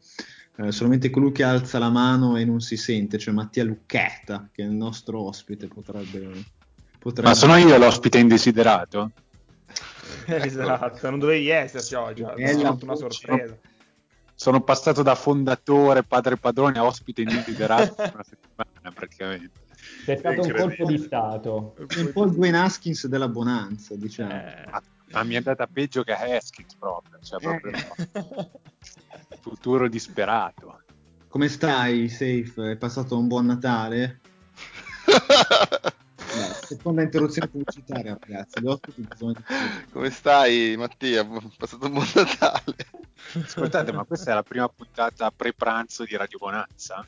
[0.55, 4.63] Eh, solamente colui che alza la mano e non si sente, cioè Mattia Lucchetta, che
[4.63, 6.43] è il nostro ospite, potrebbe...
[6.99, 7.29] potrebbe...
[7.29, 9.11] Ma sono io l'ospite indesiderato?
[10.27, 13.57] esatto, non dovevi esserci oggi, è una sorpresa
[14.35, 19.61] sono passato da fondatore, padre padrone a ospite indesiderato per una settimana praticamente.
[20.05, 21.75] C'è stato un colpo di stato.
[21.77, 24.31] Un po' il Dwayne Haskins della Bonanza, diciamo.
[24.31, 28.49] Eh, ma, ma, mi è andata peggio che Haskins proprio, cioè proprio eh.
[29.43, 30.81] futuro disperato.
[31.27, 32.71] Come stai, Safe?
[32.71, 34.21] È passato un buon Natale?
[36.63, 38.61] seconda interruzione pubblicitaria, ragazzi.
[38.95, 39.43] Bisogna
[39.91, 41.21] Come stai, Mattia?
[41.21, 41.27] È
[41.57, 42.75] passato un buon Natale.
[43.33, 47.05] Ascoltate, ma questa è la prima puntata pre-pranzo di Radio Bonanza?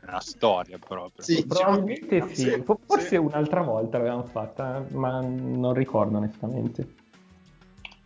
[0.00, 1.24] È una storia proprio.
[1.24, 2.42] Sì, probabilmente sì.
[2.42, 2.62] sì.
[2.64, 3.16] Forse sì.
[3.16, 7.06] un'altra volta l'abbiamo fatta, ma non ricordo onestamente.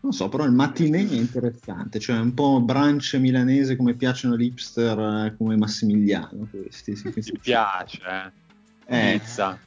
[0.02, 4.98] Non so, però il mattinè è interessante, cioè un po' branch milanese come piacciono l'hipster
[4.98, 6.48] eh, come Massimiliano.
[6.50, 7.32] Questi, sì, questi.
[7.32, 8.00] Mi piace,
[8.86, 9.10] eh.
[9.10, 9.18] eh.
[9.18, 9.58] Pizza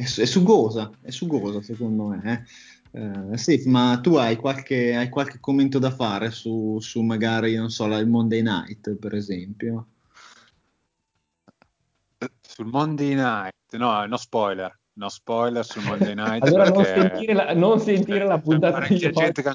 [0.00, 2.22] è, è sugosa, è sugosa secondo me.
[2.24, 2.68] Eh.
[2.92, 7.70] Uh, Steve, ma tu hai qualche, hai qualche, commento da fare su, su magari, non
[7.70, 9.86] so, il Monday Night, per esempio?
[12.40, 16.42] Sul Monday Night, no, no spoiler, no spoiler sul Monday Night.
[16.42, 19.54] allora non sentire la, non sentire la puntata di gente che,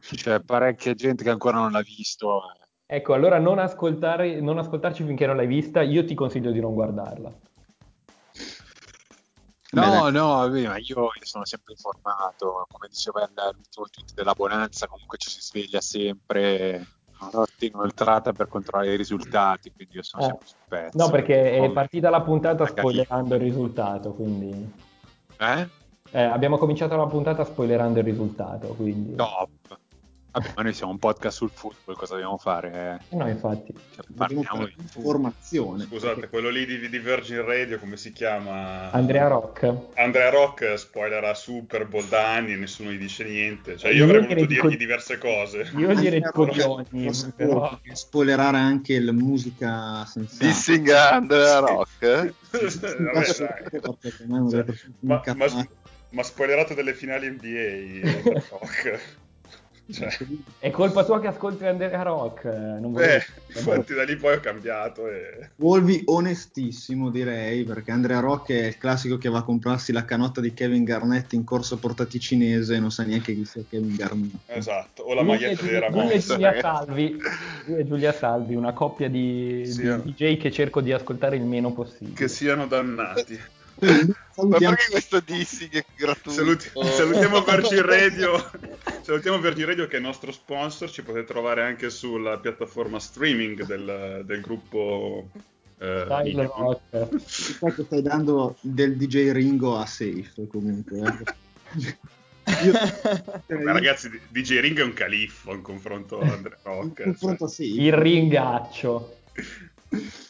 [0.00, 2.42] C'è parecchia gente che ancora non l'ha visto.
[2.84, 6.74] Ecco, allora non, ascoltare, non ascoltarci finché non l'hai vista, io ti consiglio di non
[6.74, 7.32] guardarla.
[9.72, 15.30] No, no, io, io, sono sempre informato, come diceva l'ultimo tweet della Bonanza, comunque ci
[15.30, 16.86] si sveglia sempre,
[17.32, 20.26] non tengo il trata per controllare i risultati, quindi io sono eh.
[20.26, 20.98] sempre sul pezzo.
[20.98, 24.72] No, perché è partita la puntata spoilerando il risultato, quindi...
[25.38, 25.68] Eh?
[26.12, 26.22] Eh?
[26.22, 29.16] Abbiamo cominciato la puntata spoilerando il risultato, quindi...
[29.16, 29.48] Top.
[30.32, 33.00] Vabbè, ma noi siamo un podcast sul football, cosa dobbiamo fare?
[33.10, 33.74] Eh, no, infatti.
[33.94, 35.84] Cioè, parliamo di informazione.
[35.84, 38.90] Scusate, quello lì di, di, Virgin Radio, come si chiama?
[38.92, 39.74] Andrea Rock.
[39.96, 43.76] Andrea Rock spoilerà Super Bowl da anni e nessuno gli dice niente.
[43.76, 45.70] Cioè, io, io avrei voluto dirgli co- diverse cose.
[45.76, 47.78] Io direi coglioni, però...
[47.92, 50.46] Spoilerare anche la musica sensata.
[50.46, 52.32] Dissing Andrea Rock?
[52.50, 53.64] Vabbè, cioè,
[55.00, 55.66] ma, ma,
[56.12, 59.20] ma spoilerato delle finali NBA, Rock.
[59.90, 60.16] Cioè.
[60.58, 62.44] È colpa tua che ascolti Andrea Rock.
[62.44, 65.08] Non eh, infatti da lì poi ho cambiato.
[65.08, 65.50] E...
[65.56, 70.40] Volvi onestissimo direi, perché Andrea Rock è il classico che va a comprarsi la canotta
[70.40, 74.34] di Kevin Garnett in corso portati cinese e non sa neanche chi sia Kevin Garnett.
[74.46, 76.04] Esatto, o la lui maglietta dei Ramos.
[76.04, 77.22] Lui e Giulia Salvi,
[77.66, 81.44] lui e Giulia Salvi una coppia di, sì, di DJ che cerco di ascoltare il
[81.44, 82.14] meno possibile.
[82.14, 83.60] Che siano dannati.
[83.82, 86.30] Ma perché questo dissing è gratuito?
[86.30, 88.50] Saluti, salutiamo Virgin Radio.
[89.02, 90.90] salutiamo Virgin Radio che è il nostro sponsor.
[90.90, 95.28] Ci potete trovare anche sulla piattaforma streaming del, del gruppo.
[95.78, 96.38] Eh,
[97.74, 100.98] che stai dando del DJ Ringo a Safe comunque.
[100.98, 101.96] Eh.
[102.64, 102.72] Io,
[103.62, 106.98] Ma ragazzi, DJ Ring è un califfo in confronto a Andre Rock.
[107.00, 107.54] In confronto cioè.
[107.54, 107.80] sì.
[107.80, 109.16] Il ringaccio.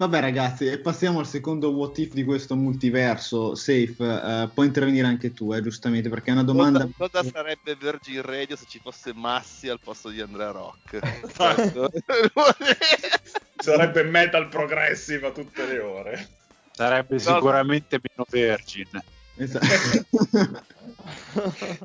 [0.00, 3.56] Vabbè ragazzi, passiamo al secondo what if di questo multiverso.
[3.56, 6.88] Safe, uh, puoi intervenire anche tu, eh, giustamente, perché è una domanda...
[6.96, 11.00] Cosa, cosa sarebbe Virgin Radio se ci fosse Massi al posto di Andrea Rock?
[11.24, 11.90] Esatto.
[13.58, 16.28] sarebbe metal progressive a tutte le ore.
[16.70, 19.02] Sarebbe no, sicuramente meno Virgin.
[19.34, 20.64] Esatto.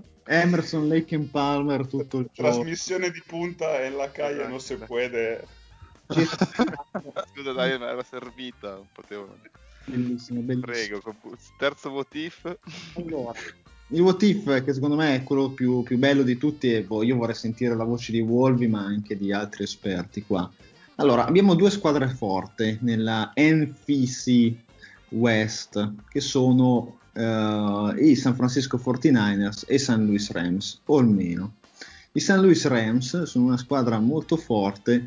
[0.25, 2.51] Emerson, Lake and Palmer, tutto il gioco.
[2.51, 4.99] Trasmissione di punta e la caia non si può
[7.33, 9.35] Scusa dai, ma era servita, non potevo...
[9.85, 10.99] Bellissimo, bellissimo.
[10.99, 11.15] Prego,
[11.57, 12.57] terzo motif.
[12.95, 13.33] Allora,
[13.87, 17.15] il what if, che secondo me è quello più, più bello di tutti, e io
[17.15, 20.49] vorrei sentire la voce di Wolvi, ma anche di altri esperti qua.
[20.95, 24.53] Allora, abbiamo due squadre forti nella NFC
[25.09, 31.55] West, che sono uh, i San Francisco 49ers e i San Luis Rams, o almeno.
[32.13, 35.05] I San Luis Rams sono una squadra molto forte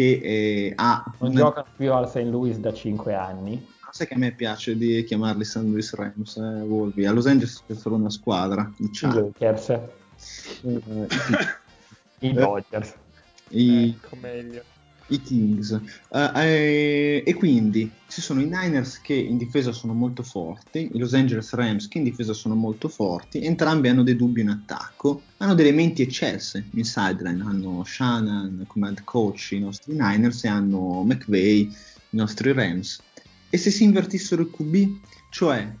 [0.00, 1.04] che eh, ha...
[1.18, 1.40] Non una...
[1.40, 2.22] giocano più al St.
[2.22, 3.68] Louis da 5 anni.
[3.90, 7.04] Sai che a me piace di chiamarli San Luis Rams, eh, Wolvi.
[7.04, 8.72] A Los Angeles è solo una squadra.
[8.78, 9.80] I Lakers.
[10.62, 11.06] Uh,
[12.20, 12.94] I Dodgers.
[13.48, 13.96] I...
[14.02, 14.62] Ecco meglio
[15.10, 15.70] i Kings.
[16.08, 20.98] Uh, eh, e quindi ci sono i Niners che in difesa sono molto forti, i
[20.98, 25.22] Los Angeles Rams che in difesa sono molto forti, entrambi hanno dei dubbi in attacco,
[25.38, 30.48] hanno delle menti eccelse in sideline, hanno Shannon come head coach i nostri Niners e
[30.48, 33.00] hanno McVay i nostri Rams.
[33.48, 35.00] E se si invertissero i QB,
[35.30, 35.72] cioè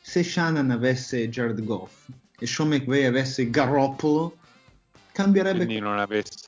[0.00, 2.08] se Shannon avesse Jared Goff
[2.38, 4.36] e Sean McVay avesse Garoppolo,
[5.12, 5.64] cambierebbe...
[5.64, 6.43] Quindi non avesse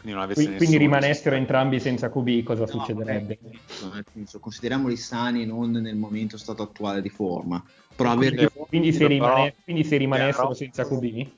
[0.00, 3.38] quindi, non quindi, quindi rimanessero entrambi senza QB, cosa no, succederebbe?
[3.82, 4.02] Vabbè,
[4.40, 7.62] consideriamoli sani, non nel momento stato attuale di forma.
[7.94, 8.50] Però quindi, avere...
[8.66, 9.54] quindi, se, rimane...
[9.62, 11.30] quindi se rimanessero senza QB?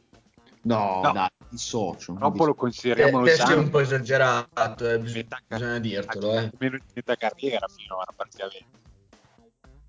[0.63, 1.13] No, no.
[1.13, 2.15] dai, il socio.
[2.15, 3.55] Troppo lo consideriamo eh, sano.
[3.55, 6.39] è un po' esagerato, eh, bisogna, bisogna dirtelo.
[6.39, 6.51] Eh.
[6.95, 8.65] Metà carriera fino a 20.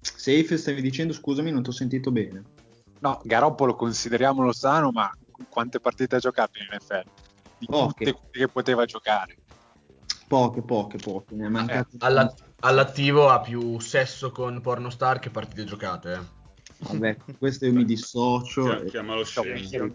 [0.02, 2.44] Safe stavi dicendo, scusami, non ti ho sentito bene.
[3.02, 5.12] No, Garoppolo consideriamolo sano, ma
[5.50, 7.23] quante partite ha giocato in NFL?
[7.66, 8.05] Di poche.
[8.05, 9.38] tutte che poteva giocare.
[10.28, 11.36] Poche, poche, poche.
[11.36, 16.14] Ne eh, alla, all'attivo ha più sesso con pornostar che partite giocate.
[16.14, 16.41] Eh.
[16.80, 18.64] Vabbè, questo io mi dissocio.
[18.64, 19.93] Chiam- chiamalo scemo.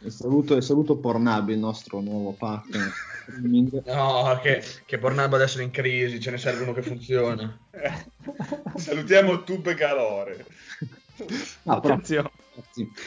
[0.00, 2.92] E saluto, e saluto Pornhub, il nostro nuovo partner.
[3.84, 7.58] no, che, che Pornhub adesso è in crisi, ce ne serve uno che funziona.
[8.76, 10.46] Salutiamo Tube Calore.
[11.64, 11.98] No, però,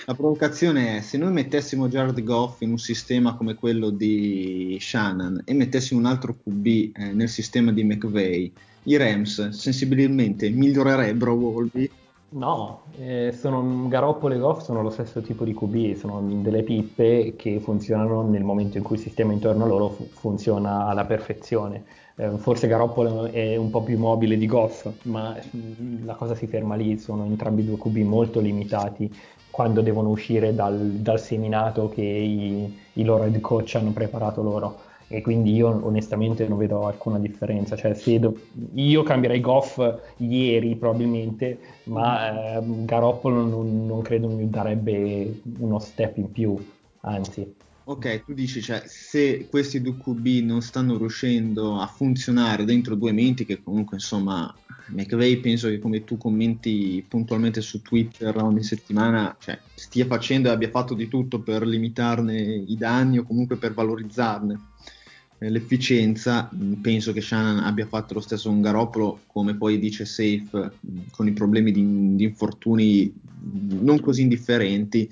[0.05, 5.41] la provocazione è se noi mettessimo Jared Goff in un sistema come quello di Shannon
[5.45, 8.51] e mettessimo un altro QB eh, nel sistema di McVeigh,
[8.83, 11.89] i Rams sensibilmente migliorerebbero Wolby?
[12.33, 17.33] No, eh, sono, Garoppolo e Goff sono lo stesso tipo di QB, sono delle pippe
[17.35, 21.83] che funzionano nel momento in cui il sistema intorno a loro fu- funziona alla perfezione.
[22.15, 26.47] Eh, forse Garoppolo è un po' più mobile di Goff, ma mm, la cosa si
[26.47, 29.13] ferma lì, sono entrambi due QB molto limitati
[29.51, 34.79] quando devono uscire dal, dal seminato che i, i, loro head coach hanno preparato loro.
[35.07, 37.75] E quindi io onestamente non vedo alcuna differenza.
[37.75, 38.33] Cioè, do,
[38.75, 39.77] io cambierei Goff
[40.17, 46.57] ieri probabilmente, ma eh, Garoppolo non, non credo mi darebbe uno step in più,
[47.01, 47.53] anzi.
[47.83, 53.11] Ok, tu dici, cioè, se questi due QB non stanno riuscendo a funzionare dentro due
[53.11, 54.53] menti, che comunque, insomma,
[54.87, 60.51] McVeigh penso che come tu commenti puntualmente su Twitter ogni settimana, cioè, stia facendo e
[60.51, 64.59] abbia fatto di tutto per limitarne i danni o comunque per valorizzarne
[65.39, 70.05] eh, l'efficienza, mm, penso che Shannon abbia fatto lo stesso con Garoppolo, come poi dice
[70.05, 73.13] Safe, mm, con i problemi di, di infortuni
[73.81, 75.09] non così indifferenti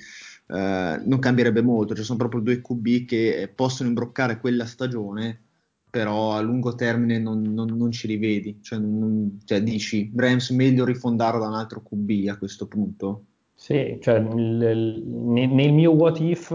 [0.51, 5.41] eh, non cambierebbe molto, ci sono proprio due QB che possono imbroccare quella stagione,
[5.89, 10.85] però a lungo termine non, non, non ci rivedi, cioè, non, cioè, dici Rams meglio
[10.85, 13.23] rifondare da un altro QB a questo punto.
[13.55, 16.49] Sì, cioè nel, nel, mio what if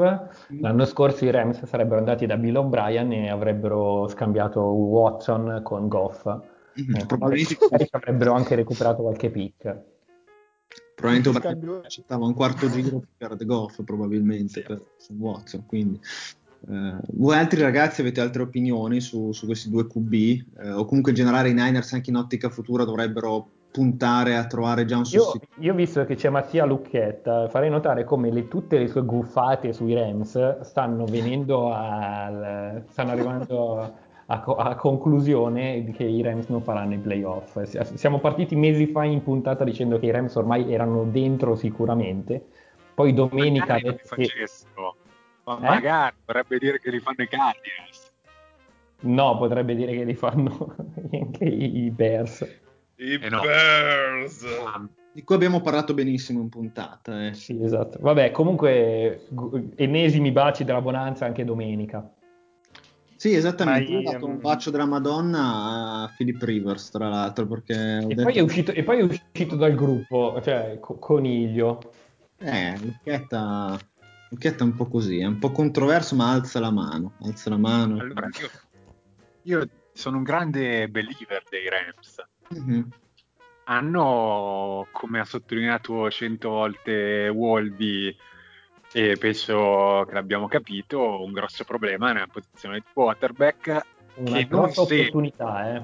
[0.61, 6.25] l'anno scorso i Rams sarebbero andati da Bill O'Brien e avrebbero scambiato Watson con Goff.
[6.27, 9.83] Mm-hmm, eh, probabilmente avrebbero anche recuperato qualche pick.
[10.95, 14.63] Probabilmente accettava un quarto giro per The Goff, probabilmente, sì.
[14.63, 14.83] per
[15.19, 15.67] Watson.
[15.67, 16.01] Quindi,
[16.69, 20.13] eh, voi altri ragazzi avete altre opinioni su, su questi due QB?
[20.13, 24.85] Eh, o comunque in generale i Niners anche in ottica futura dovrebbero puntare a trovare
[24.85, 25.47] già un sostituto?
[25.59, 29.73] Io, io visto che c'è Mattia Lucchetta, farei notare come le, tutte le sue guffate
[29.73, 32.85] sui Rams stanno venendo al...
[32.89, 33.81] stanno arrivando
[34.27, 37.61] a, a, conclusione che i Rams non faranno i playoff.
[37.95, 42.47] Siamo partiti mesi fa in puntata dicendo che i Rams ormai erano dentro sicuramente.
[42.95, 43.75] Poi domenica.
[43.75, 44.29] Magari che...
[45.45, 45.61] Ma eh?
[45.61, 48.13] magari vorrebbe dire che li fanno i Cardinals.
[49.01, 50.75] No, potrebbe dire che li fanno
[51.13, 52.41] anche i Bears.
[52.97, 53.41] I eh no.
[53.41, 54.45] Bears!
[55.13, 57.27] Di cui abbiamo parlato benissimo in puntata.
[57.27, 57.35] Eh.
[57.35, 57.99] Sì, esatto.
[58.01, 59.27] Vabbè, comunque,
[59.77, 62.11] enesimi baci della bonanza anche domenica.
[63.17, 63.93] Sì, esattamente.
[63.93, 67.99] Io ho dato un bacio della Madonna a Philip Rivers, tra l'altro, perché...
[67.99, 68.23] E, detto...
[68.23, 71.81] poi uscito, e, poi è uscito, dal gruppo, cioè co- Coniglio.
[72.39, 73.79] Eh, Lucchetta,
[74.31, 77.59] Lucchetta è un po' così, è un po' controverso, ma alza la mano, alza la
[77.59, 78.01] mano.
[78.01, 78.51] Allora, io,
[79.43, 82.23] io sono un grande believer dei Rams.
[82.53, 82.83] Mm-hmm.
[83.65, 88.15] hanno, come ha sottolineato cento volte Wolby,
[88.93, 93.81] e penso che l'abbiamo capito, un grosso problema nella posizione di quarterback.
[94.17, 95.83] Una grossa opportunità, eh.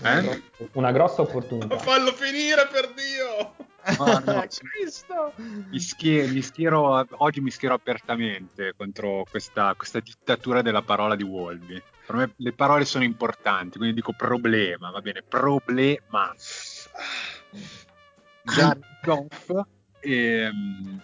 [0.00, 0.22] Una, Eh?
[0.22, 1.78] grossa, una grossa opportunità.
[1.78, 3.54] Fallo finire per Dio!
[3.98, 5.32] No, no, Cristo!
[5.36, 11.22] mi, schie- mi schiero, oggi mi schiero apertamente contro questa, questa dittatura della parola di
[11.22, 11.82] Wolby.
[12.06, 16.34] Per me le parole sono importanti, quindi dico problema, va bene, problema.
[18.42, 19.50] Jared Goff,
[20.00, 21.00] ehm,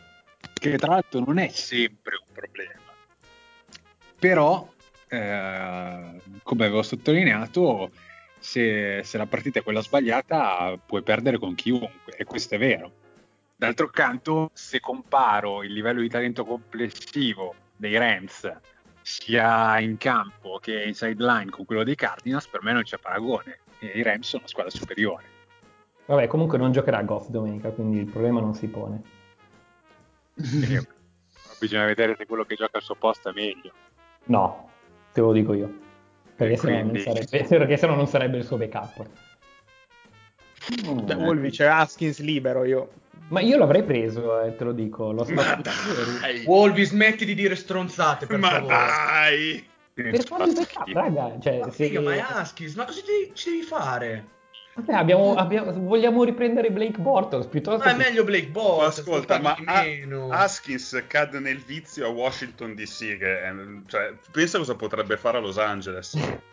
[0.52, 2.80] che tra l'altro non è sempre un problema,
[4.18, 4.68] però,
[5.08, 7.90] eh, come avevo sottolineato,
[8.46, 12.92] se, se la partita è quella sbagliata puoi perdere con chiunque, e questo è vero.
[13.56, 18.50] D'altro canto, se comparo il livello di talento complessivo dei Rams
[19.02, 23.58] sia in campo che in sideline con quello dei Cardinals, per me non c'è paragone.
[23.80, 25.24] I Rams sono una squadra superiore.
[26.06, 29.02] Vabbè, comunque non giocherà Goff domenica, quindi il problema non si pone.
[31.58, 33.72] Bisogna vedere se quello che gioca al suo posto è meglio.
[34.26, 34.70] No,
[35.12, 35.84] te lo dico io.
[36.36, 39.06] Perché sennò, non quindi- sarebbe, perché sennò non sarebbe il suo backup.
[41.04, 42.90] Da Wolvi c'è Haskins libero io.
[43.28, 45.10] Ma io l'avrei preso, eh, te lo dico.
[45.12, 45.60] L'ho Ma!
[46.44, 48.74] Wolvi, smetti di dire stronzate, per Ma favore.
[48.74, 49.66] dai!
[49.94, 51.38] Per fare il backup, raga.
[51.40, 53.00] Cioè, Ma se- figa, ma è Askins, ma cosa
[53.32, 54.26] ci devi fare?
[54.76, 58.98] Vabbè, abbiamo- abbiamo- vogliamo riprendere Blake Bortles piuttosto Ma è che- meglio Blake Ma Bortles,
[58.98, 59.84] ascolta, ma A-.
[60.42, 63.54] Haskins cade nel vizio a Washington DC, che è-
[63.86, 66.14] cioè, pensa cosa potrebbe fare a Los Angeles.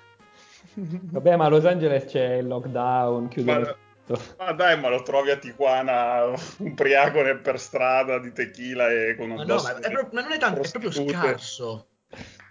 [0.76, 4.22] Vabbè, ma a Los Angeles c'è il lockdown, chiudono Ma- tutto.
[4.38, 9.36] Ma dai, ma lo trovi a Tijuana ubriacone per strada di tequila e con un
[9.36, 11.88] Ma no, ma, è pro- ma non è tanto, è proprio scarso.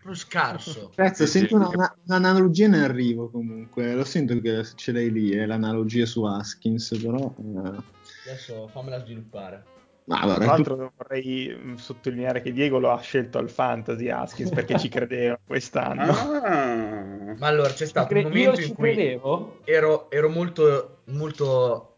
[0.03, 0.90] Proprio scarso.
[0.96, 1.55] Prezzo, Sì, sento sì.
[1.55, 6.24] una- una- un'analogia in arrivo comunque, lo sento che ce l'hai lì, è l'analogia su
[6.24, 7.18] Haskins, però...
[7.38, 7.82] eh,
[8.28, 9.64] Adesso fammela sviluppare.
[10.05, 14.09] ma Tra allora, tu- l'altro vorrei mm, sottolineare che Diego lo ha scelto al Fantasy
[14.09, 16.12] Haskins perché ci credeva quest'anno.
[16.12, 17.34] Ah.
[17.38, 19.61] Ma allora c'è stato Cre- un momento in cui credevo.
[19.64, 21.96] ero, ero molto, molto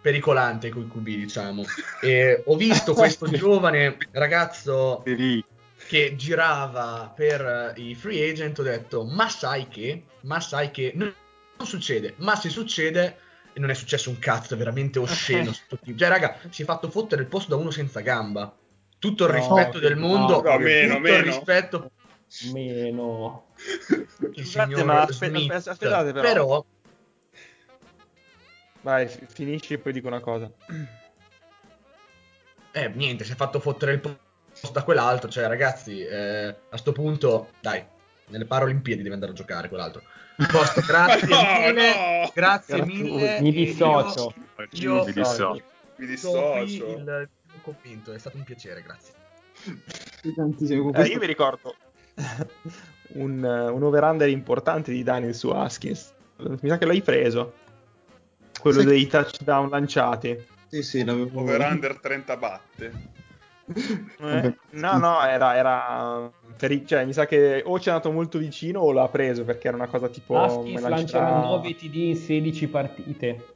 [0.00, 1.62] pericolante con i QB, diciamo.
[2.00, 5.42] E ho visto questo giovane ragazzo Lì,
[5.86, 10.92] che girava per eh, i free agent, ho detto, ma sai che, ma sai che
[10.94, 11.12] non,
[11.56, 13.18] non succede, ma se succede,
[13.52, 15.52] e non è successo un cazzo, è veramente osceno.
[15.52, 15.78] tipo.
[15.96, 18.54] Cioè, raga, si è fatto fottere il posto da uno senza gamba.
[18.98, 21.16] Tutto il No, rispetto del no, mondo, no, meno, tutto meno.
[21.18, 21.90] il rispetto
[22.52, 23.54] Meno.
[24.34, 25.50] il signor ma aspe- Smith.
[25.50, 26.22] aspe- aspettate però.
[26.22, 26.64] però
[28.82, 30.50] Vai, fi- finisci e poi dico una cosa.
[32.72, 34.18] Eh, niente, si è fatto fottere il posto
[34.72, 35.28] da quell'altro.
[35.30, 37.84] Cioè, ragazzi, eh, a sto punto, dai,
[38.28, 40.02] nelle Paralimpiadi deve andare a giocare quell'altro.
[40.50, 41.72] Posto, grazie No, mille.
[41.72, 42.30] no.
[42.34, 43.40] Grazie mille.
[43.40, 44.34] mi dissocio.
[44.72, 45.62] Io, mi io dissocio.
[45.96, 46.98] Mi sono qui dissocio.
[46.98, 47.28] il
[47.62, 49.14] convinto, è stato un piacere, grazie.
[49.64, 51.74] Eh, questo- io vi ricordo
[53.14, 56.12] un, un over-under importante di Daniel su Haskins.
[56.36, 57.54] Mi sa che l'hai preso.
[58.60, 60.44] Quello Sai- dei touchdown lanciati.
[60.68, 61.40] Sì, sì, l'avevo...
[61.40, 62.92] Over under 30 batte.
[64.20, 68.12] Eh, no, no, era, era per i- cioè, mi sa che o ci è andato
[68.12, 72.16] molto vicino o l'ha preso perché era una cosa tipo lancerà lancerà- 9 TD in
[72.16, 73.46] 16 partite.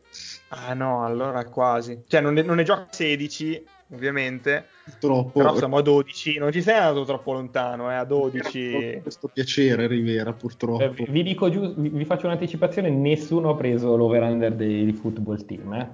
[0.48, 2.02] Ah no, allora quasi.
[2.08, 5.38] Cioè non ne, non ne gioca 16, ovviamente, Purtroppo...
[5.38, 6.38] però siamo a 12.
[6.38, 8.98] Non ci sei andato troppo lontano, eh, a 12.
[9.02, 11.04] Questo piacere, Rivera, Eh, purtroppo.
[11.08, 15.72] vi dico giù, vi, vi faccio un'anticipazione: nessuno ha preso l'over-under dei, di football team.
[15.74, 15.88] Eh?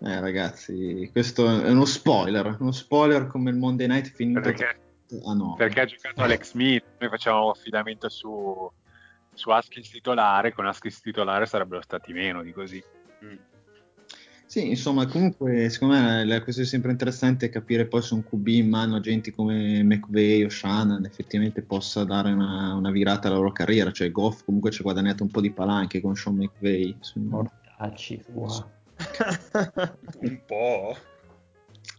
[0.00, 4.78] Eh, ragazzi, questo è uno spoiler, uno spoiler come il Monday Night finito perché,
[5.24, 5.56] a 9.
[5.56, 8.70] perché ha giocato Alex Smith, noi facevamo affidamento su,
[9.34, 12.82] su Haskins titolare, con Haskins titolare sarebbero stati meno di così.
[13.24, 13.36] Mm.
[14.46, 18.46] Sì, insomma, comunque, secondo me la questione sempre interessante è capire poi se un QB
[18.46, 23.36] in mano a gente come McVay o Shannon effettivamente possa dare una, una virata alla
[23.36, 23.90] loro carriera.
[23.90, 26.96] Cioè, Goff comunque ci ha guadagnato un po' di palanche con Sean McVay.
[27.16, 28.76] Mortacci sua.
[30.20, 30.96] Un po'.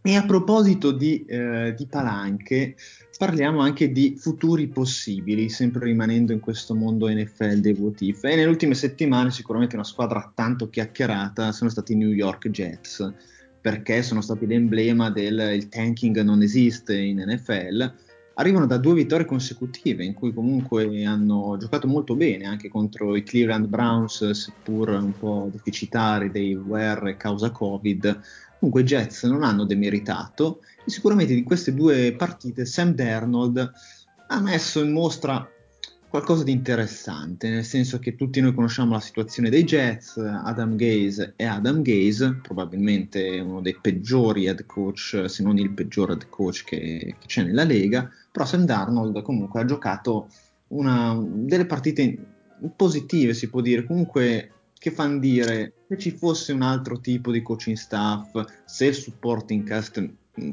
[0.02, 2.74] E a proposito di, eh, di palanche,
[3.18, 7.76] parliamo anche di futuri possibili, sempre rimanendo in questo mondo NFL dei.
[7.98, 13.12] E nelle ultime settimane sicuramente una squadra tanto chiacchierata sono stati i New York Jets,
[13.60, 17.92] perché sono stati l'emblema del tanking non esiste in NFL.
[18.40, 23.22] Arrivano da due vittorie consecutive in cui comunque hanno giocato molto bene anche contro i
[23.22, 28.20] Cleveland Browns, seppur un po' deficitari dei Ware causa Covid.
[28.58, 33.72] Comunque i Jets non hanno demeritato e sicuramente di queste due partite Sam Darnold
[34.28, 35.46] ha messo in mostra
[36.10, 41.34] qualcosa di interessante, nel senso che tutti noi conosciamo la situazione dei Jets, Adam Gaze
[41.36, 46.64] è Adam Gaze, probabilmente uno dei peggiori head coach, se non il peggior head coach
[46.64, 50.28] che, che c'è nella Lega, però Sam Darnold comunque ha giocato
[50.68, 52.18] una, delle partite
[52.74, 57.40] positive, si può dire, comunque che fanno dire se ci fosse un altro tipo di
[57.40, 58.32] coaching staff,
[58.64, 60.04] se il supporting cast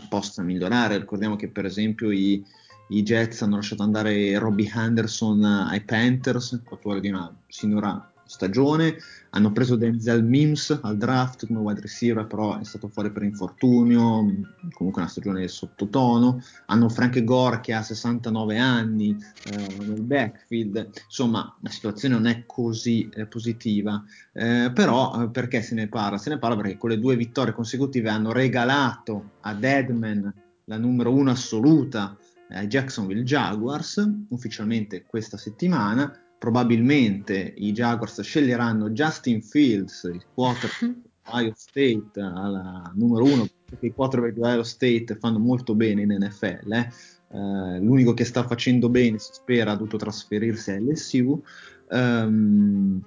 [0.07, 2.45] possa migliorare, ricordiamo che per esempio i
[2.89, 8.97] i Jets hanno lasciato andare Robbie Henderson ai Panthers, fattore di una signora stagione,
[9.31, 14.25] hanno preso Denzel Mims al draft come wide receiver, però è stato fuori per infortunio,
[14.73, 21.55] comunque una stagione sottotono, hanno Frank Gore che ha 69 anni eh, nel backfield, insomma
[21.61, 26.17] la situazione non è così eh, positiva, eh, però eh, perché se ne parla?
[26.17, 30.33] Se ne parla perché con le due vittorie consecutive hanno regalato a Deadman
[30.65, 32.17] la numero uno assoluta
[32.49, 36.11] ai Jacksonville Jaguars ufficialmente questa settimana.
[36.37, 43.87] Probabilmente i Jaguars sceglieranno Justin Fields, il quarterback di Ohio State, alla numero uno, perché
[43.87, 46.71] i quarterback di Ohio State fanno molto bene in NFL.
[46.71, 46.89] Eh.
[47.29, 51.41] Uh, l'unico che sta facendo bene, si spera, ha dovuto trasferirsi a LSU.
[51.89, 53.03] Um, ehm,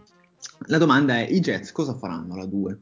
[0.66, 2.78] la domanda è: i Jets cosa faranno alla 2?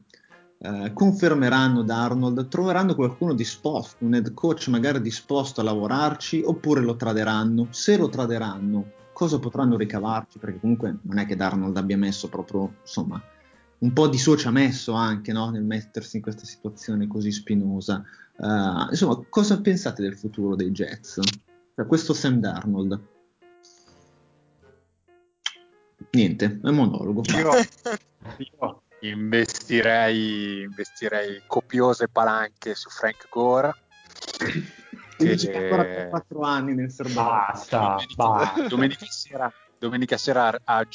[0.61, 6.97] Eh, confermeranno Darnold, troveranno qualcuno disposto, un head coach magari disposto a lavorarci, oppure lo
[6.97, 7.67] traderanno.
[7.69, 10.37] Se lo traderanno, cosa potranno ricavarci?
[10.37, 13.21] Perché comunque non è che Darnold abbia messo proprio, insomma,
[13.79, 15.49] un po' di suo ci ha messo anche no?
[15.49, 18.03] nel mettersi in questa situazione così spinosa.
[18.35, 21.21] Uh, insomma, cosa pensate del futuro dei Jets?
[21.75, 22.99] Cioè, questo Sam Darnold.
[26.11, 27.21] Niente, è un monologo.
[27.37, 27.51] Io,
[28.37, 33.73] io investirei, investirei copiose palanche su Frank Gore.
[35.17, 37.23] Che ancora 4 anni nel serbatoio.
[37.23, 38.67] Basta, domenica, basta.
[38.67, 40.85] Domenica sera, domenica sera ha,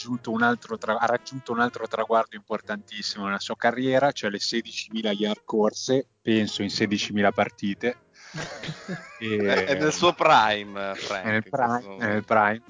[0.79, 6.07] tra, ha, raggiunto un altro traguardo importantissimo nella sua carriera, cioè le 16.000 yard corse,
[6.23, 7.97] penso in 16.000 partite.
[9.19, 9.37] e...
[9.67, 11.25] È nel suo prime, Frank.
[11.25, 11.97] È nel prime.
[11.99, 12.63] È nel prime.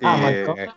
[0.00, 0.72] Ah, e...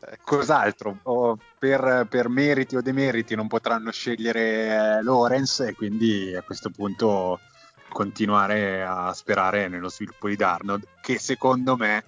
[0.00, 0.98] Eh, cos'altro?
[1.04, 6.70] O per, per, meriti o demeriti non potranno scegliere eh, Lorenz e quindi a questo
[6.70, 7.40] punto
[7.88, 12.04] continuare a sperare nello sviluppo di Darnold che secondo me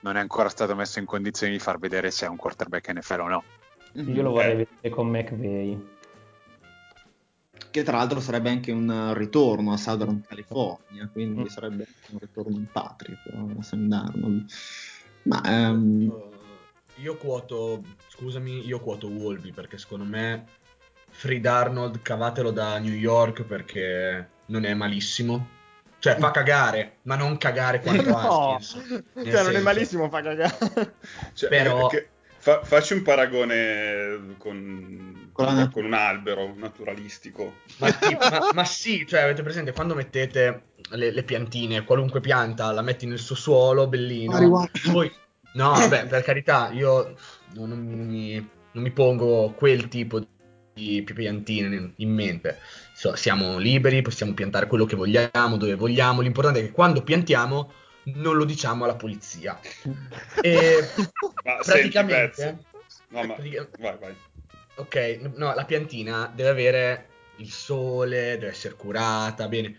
[0.00, 3.20] non è ancora stato messo in condizione di far vedere se è un quarterback NFL
[3.20, 3.44] o no.
[3.92, 4.56] Io lo vorrei eh.
[4.56, 5.90] vedere con McVay.
[7.70, 11.46] Che tra l'altro sarebbe anche un ritorno a Southern California, quindi mm.
[11.46, 14.44] sarebbe un ritorno in patria per Sam Darnold.
[15.22, 16.31] Ma um,
[16.96, 20.44] io quoto, scusami, io quoto Wolby perché secondo me
[21.10, 25.60] Free Arnold cavatelo da New York perché non è malissimo.
[25.98, 28.54] Cioè fa cagare, ma non cagare quanto no.
[28.56, 29.04] Haskins.
[29.14, 29.42] Cioè senso.
[29.42, 30.94] non è malissimo, fa cagare.
[31.32, 31.88] Cioè, Però...
[32.38, 37.58] Fa, facci un paragone con, con, con, un albero naturalistico.
[37.78, 37.86] Ma,
[38.18, 43.06] ma, ma, sì, cioè avete presente quando mettete le, le, piantine, qualunque pianta, la metti
[43.06, 45.08] nel suo suolo, bellino, poi
[45.54, 47.14] No, vabbè, per carità, io
[47.54, 48.34] non, non, mi,
[48.72, 50.24] non, mi, pongo quel tipo
[50.72, 52.58] di piantine in mente.
[52.94, 56.20] So, siamo liberi, possiamo piantare quello che vogliamo, dove vogliamo.
[56.20, 57.72] L'importante è che quando piantiamo
[58.04, 59.58] non lo diciamo alla polizia.
[60.40, 60.88] E
[61.44, 62.58] ma praticamente...
[63.08, 63.34] no, ma...
[63.34, 63.68] Pratica...
[63.78, 64.14] Vai, vai.
[64.76, 69.76] Ok, no, la piantina deve avere il sole, deve essere curata, bene.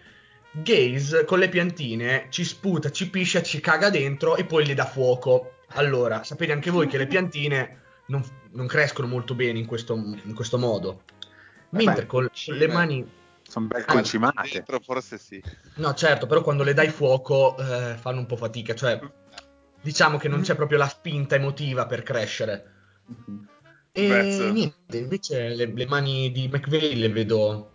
[0.51, 4.85] Gaze con le piantine ci sputa, ci piscia, ci caga dentro e poi le dà
[4.85, 5.52] fuoco.
[5.73, 10.33] Allora, sapete anche voi che le piantine non, non crescono molto bene in questo, in
[10.33, 11.03] questo modo.
[11.69, 13.21] Mentre Beh, con le mani...
[13.47, 14.49] Sono ben concimate.
[14.51, 15.41] Dentro forse sì.
[15.75, 18.73] No, certo, però quando le dai fuoco eh, fanno un po' fatica.
[18.73, 18.99] Cioè,
[19.81, 22.71] diciamo che non c'è proprio la spinta emotiva per crescere.
[23.91, 24.51] E Vezzo.
[24.51, 27.73] niente, invece le, le mani di McVeigh le vedo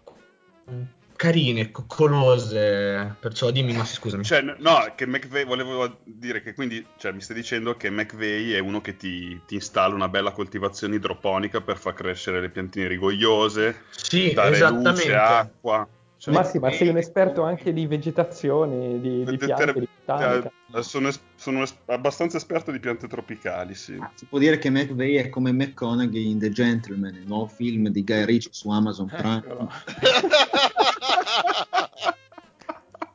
[1.18, 4.22] carine, coccolose, perciò dimmi ma scusami.
[4.22, 8.60] Cioè, no, che McVeigh, volevo dire che quindi, cioè, mi stai dicendo che McVeigh è
[8.60, 13.82] uno che ti, ti, installa una bella coltivazione idroponica per far crescere le piantine rigogliose,
[13.90, 15.88] sì, dare luce, acqua.
[16.18, 20.52] Cioè, ma sì, ma sei un esperto anche di vegetazione, di, di piante, di botanica.
[20.72, 23.96] Eh, sono, es- sono es- abbastanza esperto di piante tropicali, sì.
[23.98, 27.88] Ah, si può dire che McVeigh è come McConaughey in The Gentleman, il nuovo film
[27.88, 29.42] di Guy Ritchie su Amazon Prime.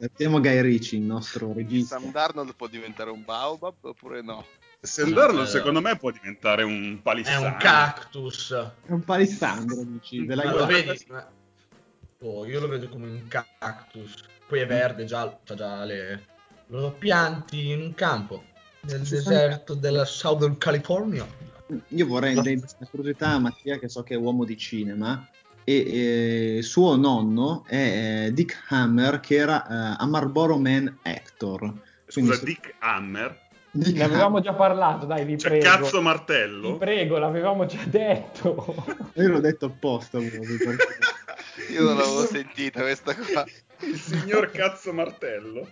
[0.03, 1.97] Mettiamo Guy Ritchie, il nostro regista.
[1.97, 4.45] Sam Darnold può diventare un baobab oppure no?
[4.81, 7.47] Sam Darnold secondo me può diventare un palissandro.
[7.47, 8.51] È un cactus.
[8.85, 10.25] È un palissandro, dici.
[10.25, 11.07] Della ma lo vedi?
[12.19, 14.25] Oh, io lo vedo come un cactus.
[14.45, 16.25] Poi è verde, già, c'ha già le...
[16.67, 18.43] Lo pianti in un campo.
[18.83, 21.25] nel deserto della Southern California.
[21.89, 25.27] Io vorrei rendere questa curiosità a Mattia, che so che è uomo di cinema,
[25.63, 31.73] e eh, suo nonno è eh, Dick Hammer, che era eh, a Marlboro Man Actor.
[32.07, 33.41] Scusa, Dick Hammer?
[33.71, 35.65] Dick ne avevamo già parlato, dai, vi cioè, prego.
[35.65, 36.73] cazzo martello?
[36.73, 38.85] Vi prego, l'avevamo già detto.
[39.15, 40.19] Io l'ho detto apposta.
[40.21, 43.45] Io non l'avevo sentita questa qua.
[43.79, 45.67] Il signor cazzo martello.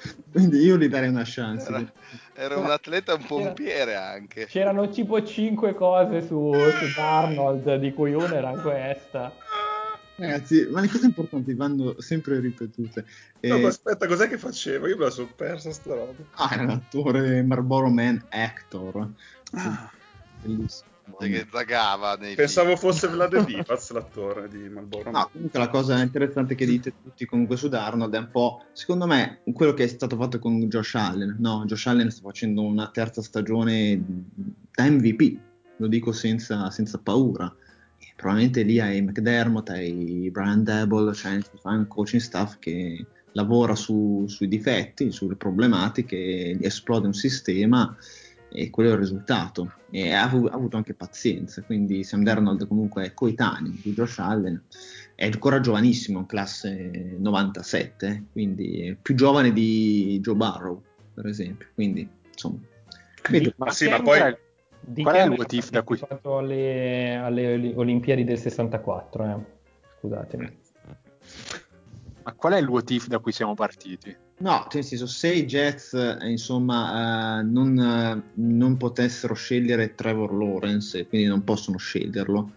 [0.32, 1.68] Quindi io gli darei una chance.
[1.68, 1.92] Era,
[2.34, 4.46] era un atleta un pompiere anche.
[4.46, 9.32] C'erano tipo 5 cose su, su Arnold, di cui una era questa.
[10.16, 13.04] Ragazzi, ma le cose importanti vanno sempre ripetute.
[13.40, 13.60] No, e...
[13.60, 14.88] ma aspetta, cos'è che faceva?
[14.88, 16.12] Io me la sono persa sta roba.
[16.32, 19.08] Ah, era l'attore Marlboro Man Actor.
[19.52, 19.90] Ah.
[20.42, 20.87] Bellissimo.
[21.18, 22.78] Che zagava nei Pensavo film.
[22.78, 25.10] fosse Vlad Divac l'attore di Marlboro.
[25.10, 29.06] No, comunque la cosa interessante che dite tutti comunque su Darnold è un po', secondo
[29.06, 31.36] me, quello che è stato fatto con Josh Allen.
[31.38, 34.02] No, Josh Allen sta facendo una terza stagione
[34.70, 35.38] da MVP,
[35.76, 37.52] lo dico senza, senza paura.
[37.98, 43.74] E probabilmente lì hai McDermott, hai Brian Dable, cioè fa un coaching staff che lavora
[43.74, 47.96] su, sui difetti, sulle problematiche, esplode un sistema
[48.50, 49.72] e quello è il risultato.
[49.90, 54.62] E ha, ha avuto anche pazienza, quindi Sam Darnold comunque è coetaneo di Josh Allen,
[55.14, 60.82] è ancora giovanissimo, classe 97, eh, quindi è più giovane di Joe Barrow,
[61.14, 61.68] per esempio.
[61.74, 62.58] Quindi, insomma,
[63.30, 64.36] vedo- Ma sì, ma poi...
[64.80, 69.36] Di Qual è il motivo da cui- partecipato alle, alle Olimpiadi del 64, eh.
[69.98, 70.58] Scusatemi.
[72.22, 74.16] Ma qual è il if da cui siamo partiti?
[74.40, 80.32] No, nel senso, se i Jets eh, insomma, eh, non, eh, non potessero scegliere Trevor
[80.32, 82.50] Lawrence, e quindi non possono sceglierlo,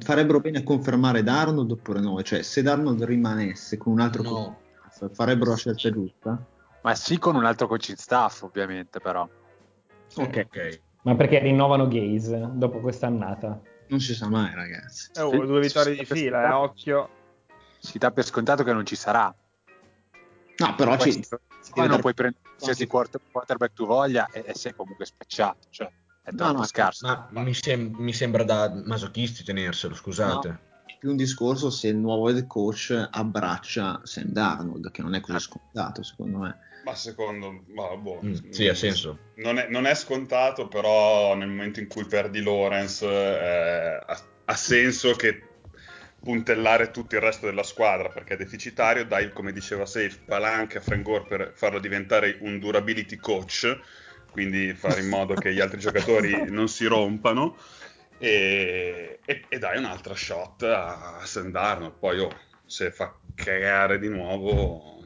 [0.00, 2.20] farebbero bene a confermare Darnold oppure no?
[2.22, 4.30] Cioè, se Darnold rimanesse con un altro No.
[4.30, 6.46] coaching staff, farebbero la scelta giusta?
[6.82, 9.26] Ma sì, con un altro coaching staff, ovviamente, però.
[10.16, 10.80] Ok, Ok.
[11.04, 13.60] Ma perché rinnovano Gaze dopo quest'annata?
[13.88, 15.10] non si sa mai, ragazzi.
[15.14, 17.08] Eh, oh, due vittorie di fila, eh, occhio.
[17.78, 19.34] Si dà per scontato che non ci sarà.
[20.58, 21.40] No, però ci, si Poi
[21.74, 25.66] deve non puoi prendere qualsiasi quarter- quarterback tu voglia e, e sei comunque spacciato.
[25.70, 25.86] Cioè,
[26.22, 27.28] è No, troppo no, scarso.
[27.30, 30.60] Ma mi, sem- mi sembra da masochisti tenerselo, scusate.
[30.86, 35.18] È più un discorso se il nuovo head coach abbraccia Sam Darnold, che non è
[35.18, 35.20] Ah.
[35.20, 36.58] così scontato, secondo me.
[36.84, 39.18] Ma secondo ma, boh, Mm, sì, ha senso.
[39.36, 44.54] Non è, non è scontato, però nel momento in cui perdi Lawrence eh, ha, ha
[44.56, 45.48] senso che
[46.22, 50.80] puntellare tutto il resto della squadra perché è deficitario, dai, come diceva Safe, palanche a
[50.80, 53.78] Frank Gore per farlo diventare un durability coach,
[54.30, 57.56] quindi fare in modo che gli altri giocatori non si rompano
[58.18, 61.94] e, e- e dai un'altra shot a Sam Darnold.
[61.98, 62.30] Poi oh,
[62.64, 65.02] se fa cagare di nuovo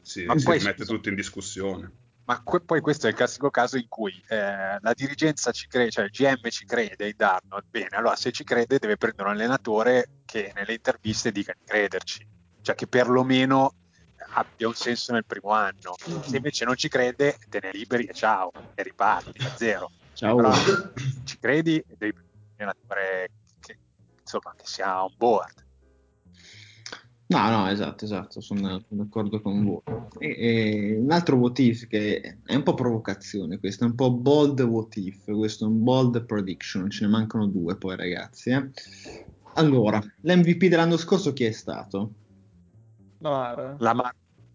[0.00, 1.92] si, si poi, mette tutto in discussione.
[2.30, 5.90] Ma que- poi questo è il classico caso in cui eh, la dirigenza ci crede,
[5.90, 7.64] cioè il GM ci crede in Darnold.
[7.68, 12.24] Bene, allora se ci crede deve prendere un allenatore che nelle interviste dica di crederci,
[12.62, 13.74] cioè che perlomeno
[14.34, 15.96] abbia un senso nel primo anno.
[15.98, 19.90] Se invece non ci crede, te ne liberi e ciao, e riparti da zero.
[20.12, 20.36] Ciao.
[20.36, 20.52] Però
[21.24, 23.28] ci credi e devi prendere un allenatore
[23.58, 23.76] che,
[24.20, 25.66] insomma, che sia on board.
[27.30, 29.80] No, no, esatto, esatto, sono, sono d'accordo con voi.
[30.18, 34.10] E, e un altro what if che è un po' provocazione, questo è un po'
[34.12, 38.50] bold what if, questo è un bold prediction, ce ne mancano due poi ragazzi.
[38.50, 38.68] eh.
[39.54, 42.10] Allora, l'MVP dell'anno scorso chi è stato?
[43.18, 43.76] Lamar.
[43.78, 44.14] La Mar-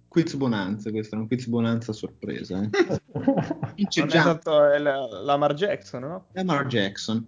[0.09, 2.61] Quiz Bonanza, questo è un quiz Bonanza sorpresa.
[2.61, 2.69] eh.
[3.75, 6.25] Vince Non è già stato il- Lamar Jackson, no?
[6.33, 7.25] Lamar Jackson.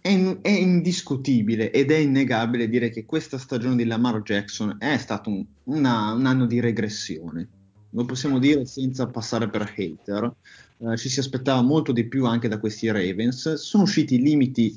[0.00, 5.30] È, è indiscutibile ed è innegabile dire che questa stagione di Lamar Jackson è stato
[5.30, 7.48] un, una- un anno di regressione.
[7.90, 10.32] Lo possiamo dire senza passare per hater.
[10.78, 13.54] Eh, ci si aspettava molto di più anche da questi Ravens.
[13.54, 14.76] Sono usciti i limiti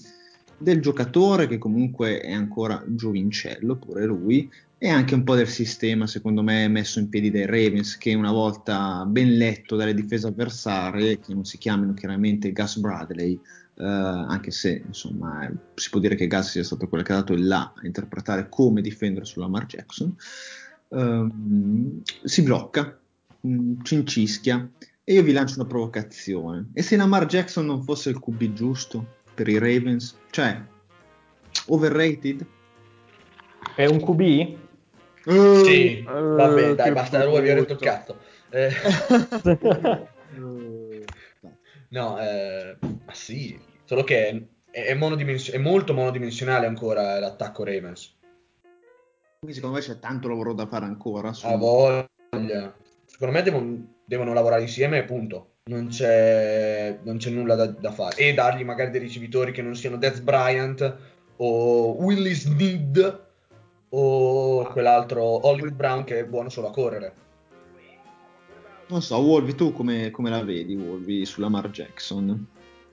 [0.58, 6.08] del giocatore, che comunque è ancora giovincello, pure lui, e anche un po' del sistema,
[6.08, 11.20] secondo me, messo in piedi dai Ravens, che una volta ben letto dalle difese avversarie,
[11.20, 13.40] che non si chiamino chiaramente Gus Bradley,
[13.82, 17.34] eh, anche se insomma si può dire che Gus sia stato quello che ha dato
[17.34, 20.16] il là a interpretare come difendere su Lamar Jackson,
[20.90, 23.00] ehm, si blocca,
[23.42, 24.70] mh, cincischia,
[25.04, 26.68] e io vi lancio una provocazione.
[26.74, 30.16] E se Lamar Jackson non fosse il QB giusto per i Ravens?
[30.30, 30.62] Cioè,
[31.68, 32.46] overrated?
[33.76, 34.20] È un QB?
[35.24, 37.62] Sì, Eh, vabbè, dai, basta, lui vi brutto.
[37.62, 38.18] detto il cazzo.
[38.50, 38.70] Eh,
[41.90, 43.60] no, eh, ma sì,
[43.92, 44.30] solo che
[44.72, 48.16] è, è monodimensi- è molto monodimensionale ancora l'attacco Ravens.
[49.40, 51.34] Quindi secondo me c'è tanto lavoro da fare ancora.
[51.34, 52.74] su- Ha voglia.
[53.06, 55.48] Secondo me devono, devono lavorare insieme, punto.
[55.64, 58.16] non c'è, non c'è nulla da, da, fare.
[58.16, 60.98] E dargli magari dei ricevitori che non siano Death Bryant
[61.36, 63.26] o Willis Need
[63.90, 67.14] o quell'altro Hollywood Brown che è buono solo a correre.
[68.88, 72.48] Non so, Wolvi, tu come, come la vedi, Wolvi, sulla Mar Jackson?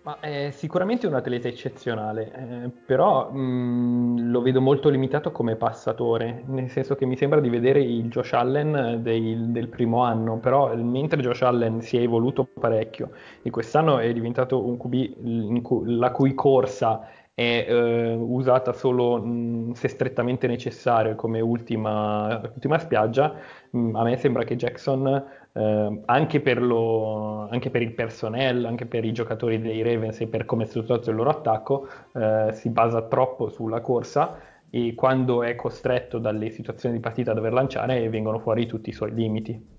[0.08, 5.54] Ma è sicuramente un atleta eccezionale, eh, però mh, mm, lo vedo molto limitato come
[5.56, 10.38] passatore, nel senso che mi sembra di vedere il Josh Allen dei, del primo anno,
[10.38, 13.10] però mentre Josh Allen si è evoluto parecchio
[13.42, 19.72] e quest'anno è diventato un QB cu- la cui corsa è eh, usata solo mh,
[19.72, 23.34] se strettamente necessario come ultima, ultima spiaggia,
[23.70, 25.24] mh, a me sembra che Jackson
[25.58, 30.28] eh, anche, per lo, anche, per il personnel, anche per i giocatori dei Ravens e
[30.28, 34.38] per come è strutturato il loro attacco, eh, si basa troppo sulla corsa
[34.70, 38.92] e quando è costretto dalle situazioni di partita a dover lanciare vengono fuori tutti i
[38.92, 39.76] suoi limiti.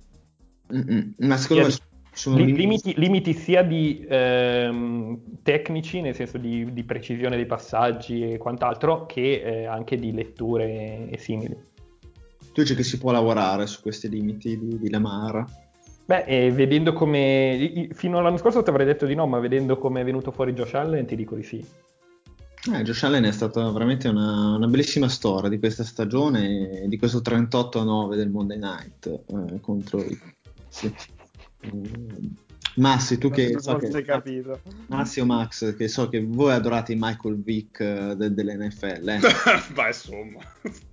[0.73, 1.13] Mm-mm.
[1.19, 1.73] Ma secondo me
[2.11, 2.57] sono limiti...
[2.57, 9.05] Limiti, limiti sia di ehm, tecnici, nel senso di, di, precisione dei passaggi e quant'altro,
[9.05, 11.55] che eh, anche di letture e simili.
[12.51, 15.67] Tu dici che si può lavorare su questi limiti di, di Lamar?
[16.09, 17.87] Beh, eh, vedendo come.
[17.91, 20.73] Fino all'anno scorso ti avrei detto di no, ma vedendo come è venuto fuori Josh
[20.73, 21.63] Allen, ti dico di sì.
[22.73, 27.19] Eh, Josh Allen è stata veramente una, una, bellissima storia di questa stagione, di questo
[27.19, 30.19] 38-9 del Monday Night eh, contro i.
[30.67, 30.91] Sì.
[31.67, 32.25] Mm.
[32.77, 34.61] Massi, tu che so che, capito.
[34.87, 39.09] Massi o Max, che so che voi adorate Michael Vick uh, de, dell'NFL.
[39.09, 39.19] Eh?
[39.75, 40.39] Ma insomma.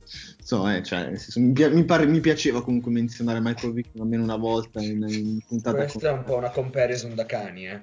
[0.07, 4.81] So, eh, cioè, mi, mi, pare, mi, piaceva comunque menzionare Michael Vick almeno una volta
[4.81, 5.79] in, in puntata.
[5.79, 6.09] Questa con...
[6.09, 7.83] è un po' una comparison da cani, eh.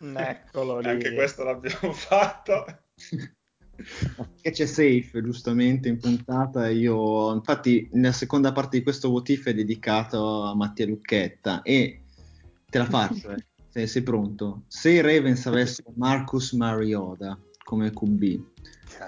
[0.00, 0.88] Eccolo lì.
[0.88, 2.64] Anche questo l'abbiamo fatto.
[4.40, 9.52] che c'è safe giustamente in puntata io infatti nella seconda parte di questo votif è
[9.52, 12.02] dedicato a Mattia Lucchetta e
[12.70, 13.44] te la faccio eh.
[13.68, 18.53] se sei pronto se i Ravens avessero Marcus Mariota come QB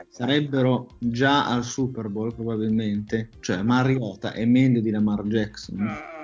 [0.09, 3.30] sarebbero già al Super Bowl probabilmente.
[3.41, 6.14] Cioè, Mariota è meglio di Lamar Jackson.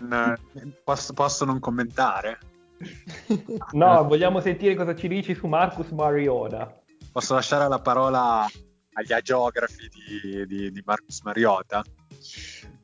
[0.00, 0.34] No,
[0.84, 2.38] posso, posso, non commentare?
[3.72, 6.82] No, vogliamo sentire cosa ci dici su Marcus Mariota.
[7.10, 8.46] Posso lasciare la parola
[8.92, 11.82] agli agiografi di, di, di Marcus Mariota?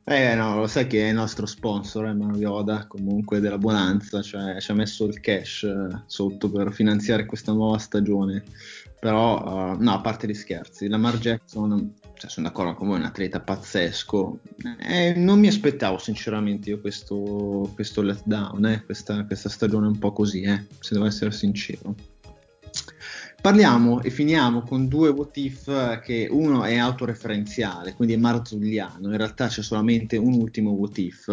[0.03, 4.59] Eh no, lo sai che è il nostro sponsor, eh, Marioda, comunque della Bonanza, cioè
[4.59, 8.43] ci ha messo il cash eh, sotto per finanziare questa nuova stagione.
[8.99, 12.99] Però, uh, no, a parte gli scherzi, Lamar Jackson, cioè, sono d'accordo con voi, è
[12.99, 14.39] un atleta pazzesco.
[14.79, 20.13] Eh, non mi aspettavo sinceramente io questo, questo letdown, eh, questa, questa, stagione un po'
[20.13, 20.43] così,
[20.79, 21.95] se devo essere sincero.
[23.41, 29.17] Parliamo e finiamo con due what if che uno è autoreferenziale, quindi è marzulliano, in
[29.17, 31.27] realtà c'è solamente un ultimo what if.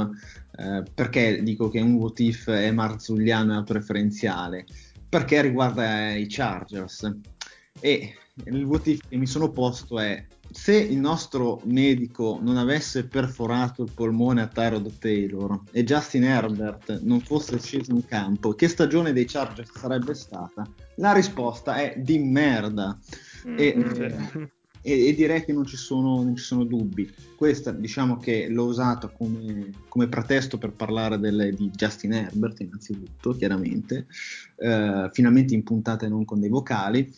[0.56, 4.64] Eh, perché dico che un what if è marzulliano e autoreferenziale?
[5.06, 7.14] Perché riguarda i Chargers.
[7.78, 13.07] E il what if che mi sono posto è se il nostro medico non avesse
[13.07, 18.68] perforato il polmone a Tyrod Taylor e Justin Herbert non fosse sceso in campo, che
[18.68, 20.66] stagione dei Chargers sarebbe stata?
[20.96, 22.99] La risposta è di merda.
[23.44, 24.42] E, mm-hmm.
[24.82, 27.09] e, e, direi che non ci, sono, non ci, sono, dubbi.
[27.36, 33.36] Questa diciamo che l'ho usata come, come pretesto per parlare delle, di Justin Herbert, innanzitutto,
[33.36, 34.07] chiaramente,
[34.57, 37.14] eh, finalmente in puntata e non con dei vocali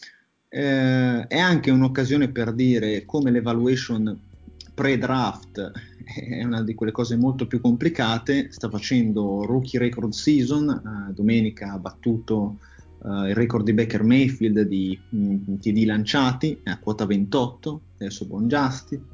[0.51, 4.19] eh, è anche un'occasione per dire come l'evaluation
[4.75, 5.73] pre-draft
[6.15, 11.73] è una di quelle cose molto più complicate, sta facendo rookie record season, eh, domenica
[11.73, 12.59] ha battuto
[13.05, 18.27] eh, il record di Baker Mayfield di mh, mm, TD lanciati, a quota 28, adesso
[18.27, 19.05] buon Justin,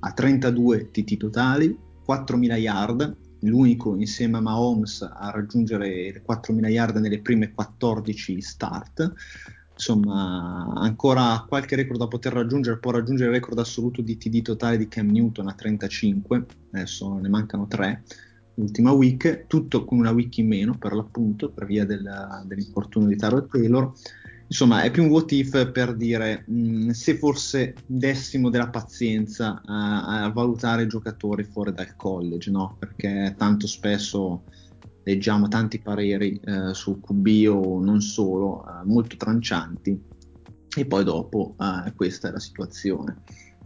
[0.00, 1.76] ha 32 TT totali,
[2.08, 9.12] 4.000 yard, l'unico insieme a Mahomes a raggiungere le 4.000 yard nelle prime 14 start,
[9.76, 14.78] insomma ancora qualche record da poter raggiungere, può raggiungere il record assoluto di TD totale
[14.78, 18.02] di Cam Newton a 35, adesso ne mancano 3,
[18.54, 23.16] l'ultima week, tutto con una week in meno per l'appunto, per via del, dell'infortunio di
[23.16, 23.92] Taro Taylor.
[24.48, 30.22] Insomma, è più un what if per dire mh, se forse dessimo della pazienza a,
[30.22, 32.76] a valutare i giocatori fuori dal college, no?
[32.78, 34.44] Perché tanto spesso
[35.06, 39.98] leggiamo tanti pareri eh, su QB o non solo, eh, molto trancianti,
[40.76, 43.22] e poi dopo eh, questa è la situazione.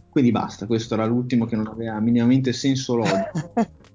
[0.07, 3.53] Quindi basta, questo era l'ultimo che non aveva minimamente senso logico.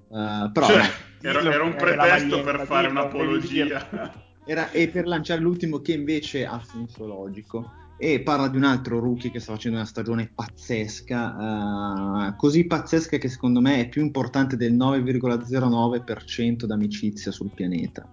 [0.08, 0.88] Uh, però cioè,
[1.20, 4.12] no, era, era, un pretesto per fare un'apologia.
[4.44, 7.70] Era, e per lanciare l'ultimo che invece ha senso logico.
[7.98, 13.16] E parla di un altro rookie che sta facendo una stagione pazzesca, uh, così pazzesca
[13.16, 18.06] che secondo me è più importante del 9,09% d'amicizia sul pianeta,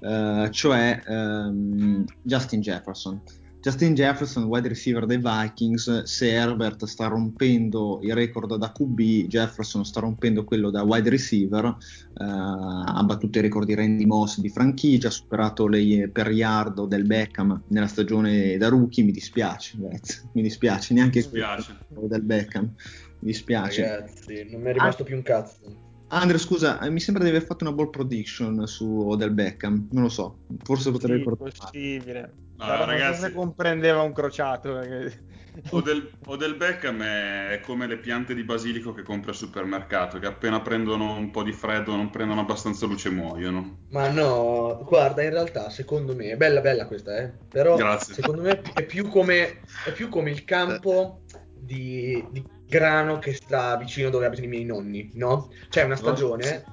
[0.00, 3.20] uh, cioè um, Justin Jefferson.
[3.64, 9.86] Justin Jefferson, wide receiver dei Vikings, se Herbert sta rompendo il record da QB, Jefferson
[9.86, 11.74] sta rompendo quello da wide receiver, uh,
[12.12, 17.06] ha battuto i record di Randy Moss di franchigia, ha superato le per yard del
[17.06, 21.74] Beckham nella stagione da rookie, mi dispiace, ragazzi, mi dispiace, neanche mi dispiace.
[21.88, 23.80] del Beckham, mi dispiace.
[23.80, 25.06] Ragazzi, non mi è rimasto ah.
[25.06, 25.83] più un cazzo.
[26.14, 30.04] Andre, scusa, eh, mi sembra di aver fatto una ball prediction su Odell Beckham, non
[30.04, 31.52] lo so, forse potrei sì, ricordare.
[31.58, 32.32] possibile.
[32.56, 34.78] No, ragazzi, non comprendeva un crociato.
[35.70, 40.60] Odell, Odell Beckham è, come le piante di basilico che compri al supermercato, che appena
[40.60, 43.78] prendono un po' di freddo, non prendono abbastanza luce, muoiono.
[43.90, 47.32] Ma no, guarda, in realtà, secondo me, è bella bella questa, eh?
[47.50, 48.14] però Grazie.
[48.14, 52.44] secondo me è più come, è più come il campo di, di
[52.74, 55.52] grano che sta vicino dove abitano i miei nonni, no?
[55.68, 56.64] C'è una stagione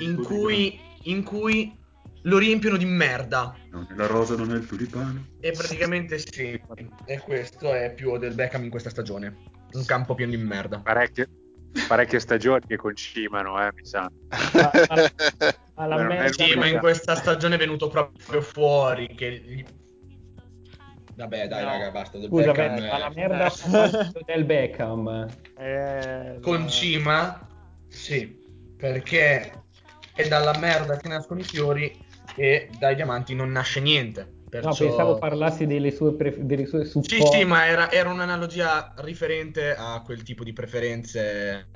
[0.00, 1.78] in cui, in cui
[2.22, 3.54] lo riempiono di merda.
[3.70, 5.24] Non è la rosa, non è il tulipano.
[5.40, 6.60] E praticamente sì,
[7.04, 9.36] e questo è più del Beckham in questa stagione.
[9.72, 10.80] Un campo pieno di merda.
[10.80, 11.28] Parecchie,
[11.86, 14.10] parecchie stagioni che concimano, eh, mi sa.
[15.74, 19.64] Alla merda, sì, ma in questa stagione è venuto proprio fuori che gli
[21.20, 21.70] Vabbè, dai, no.
[21.70, 22.16] raga, basta.
[22.16, 23.52] Del Scusa, Beckham, beh, la merda
[24.24, 25.26] del Beckham.
[25.58, 27.46] Eh, Con Cima?
[27.88, 28.38] Sì,
[28.74, 29.52] perché
[30.14, 31.94] è dalla merda che nascono i fiori
[32.34, 34.38] e dai diamanti non nasce niente.
[34.48, 34.70] Perciò...
[34.70, 39.74] No, pensavo parlassi delle sue, pref- delle sue Sì, sì, ma era, era un'analogia riferente
[39.76, 41.68] a quel tipo di preferenze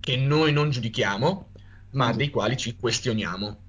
[0.00, 1.52] che noi non giudichiamo,
[1.92, 3.62] ma dei quali ci questioniamo.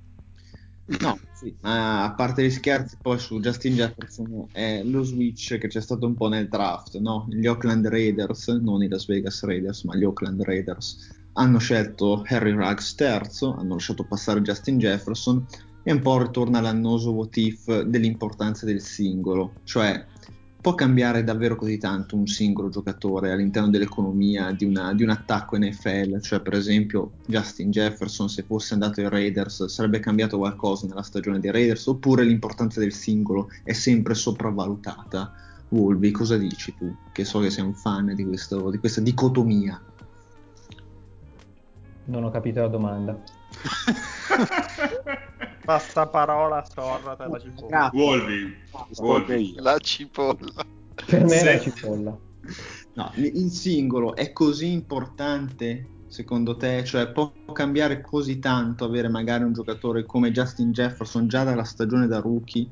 [1.01, 5.69] No, sì, ma a parte gli scherzi, poi su Justin Jefferson è lo switch che
[5.69, 7.27] c'è stato un po' nel draft, no?
[7.29, 12.51] Gli Oakland Raiders, non i Las Vegas Raiders, ma gli Oakland Raiders, hanno scelto Harry
[12.51, 15.45] Ruggs terzo, hanno lasciato passare Justin Jefferson
[15.81, 20.05] e un po' ritorna l'annoso what if dell'importanza del singolo, cioè
[20.69, 25.57] può cambiare davvero così tanto un singolo giocatore all'interno dell'economia di, una, di, un attacco
[25.57, 26.19] NFL?
[26.21, 31.39] Cioè, per esempio, Justin Jefferson, se fosse andato ai Raiders, sarebbe cambiato qualcosa nella stagione
[31.39, 31.87] dei Raiders?
[31.87, 35.33] Oppure l'importanza del singolo è sempre sopravvalutata?
[35.69, 36.95] Wolvi, cosa dici tu?
[37.11, 39.81] Che so che sei un fan di, questo, di questa dicotomia.
[42.05, 43.19] Non ho capito la domanda.
[45.69, 47.91] Passaparola sorra per la cipolla.
[47.93, 48.55] Wolvi.
[48.97, 49.53] Wolvi.
[49.57, 50.65] La cipolla.
[51.05, 51.45] Per me sì.
[51.45, 52.17] è la cipolla.
[52.95, 56.83] No, il singolo è così importante secondo te?
[56.83, 62.07] Cioè può cambiare così tanto avere magari un giocatore come Justin Jefferson già dalla stagione
[62.07, 62.67] da rookie?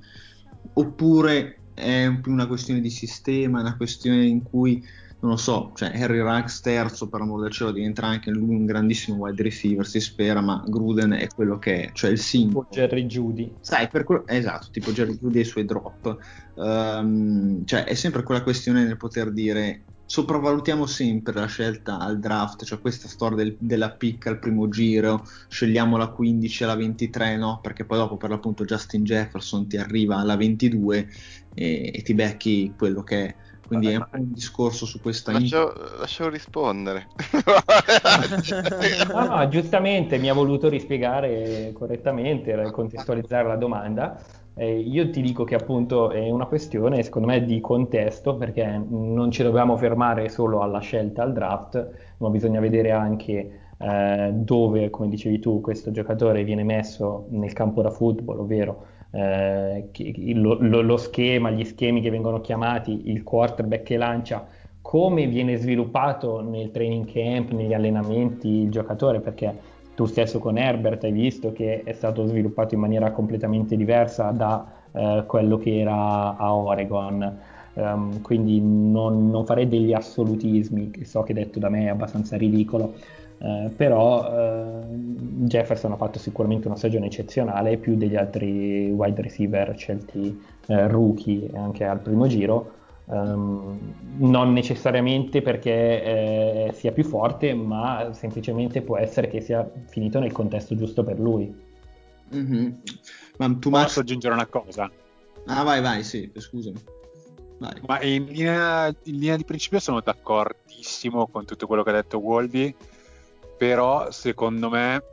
[0.73, 4.83] Oppure è più una questione di sistema, una questione in cui
[5.20, 8.65] non lo so, cioè Harry Ruggs terzo per amor del cielo diventerà anche lui un
[8.65, 12.68] grandissimo wide receiver, si spera, ma Gruden è quello che è, cioè il simbolo.
[12.70, 13.53] Tipo Jerry Judy.
[13.59, 16.18] Sai, per quello, esatto, tipo Jerry Judy e i suoi drop.
[16.53, 22.63] Um, cioè è sempre quella questione nel poter dire sopravvalutiamo sempre la scelta al draft,
[22.63, 27.59] cioè questa storia del, della picca al primo giro, scegliamo la 15 alla 23, no?
[27.61, 31.09] Perché poi dopo per l'appunto Justin Jefferson ti arriva alla 22
[31.53, 33.36] e, e ti becchi quello che è
[33.68, 37.07] quindi Vabbè, è un discorso su questa lascio, lascio rispondere.
[39.11, 44.20] No, no, giustamente mi ha voluto rispiegare correttamente contestualizzare la domanda.
[44.53, 49.30] Eh, io ti dico che appunto è una questione secondo me di contesto perché non
[49.30, 55.09] ci dobbiamo fermare solo alla scelta al draft ma bisogna vedere anche eh, dove come
[55.09, 59.89] dicevi tu questo giocatore viene messo nel campo da football ovvero eh,
[60.35, 64.45] lo, lo, lo, schema, gli schemi che vengono chiamati, il quarterback che lancia,
[64.81, 71.03] come viene sviluppato nel training camp, negli allenamenti il giocatore, perché tu stesso con Herbert
[71.05, 76.37] hai visto che è stato sviluppato in maniera completamente diversa da eh, quello che era
[76.37, 77.55] a Oregon.
[77.73, 82.35] Um, quindi non, non, farei degli assolutismi, che so che detto da me è abbastanza
[82.35, 82.95] ridicolo,
[83.39, 89.77] eh, però eh, Jefferson ha fatto sicuramente una stagione eccezionale più degli altri wide receiver
[89.77, 92.73] scelti eh, rookie anche al primo giro.
[93.09, 100.19] Um, non necessariamente perché eh, sia più forte ma semplicemente può essere che sia finito
[100.19, 101.65] nel contesto giusto per lui.
[102.35, 102.69] Mm-hmm.
[103.38, 104.91] ma tu posso aggiungere una cosa.
[105.45, 106.83] Ah vai vai sì scusami.
[107.59, 107.81] Vai.
[107.88, 112.17] ma in linea, in linea di principio sono d'accordissimo con tutto quello che ha detto
[112.17, 112.75] Wolby
[113.57, 115.03] però secondo me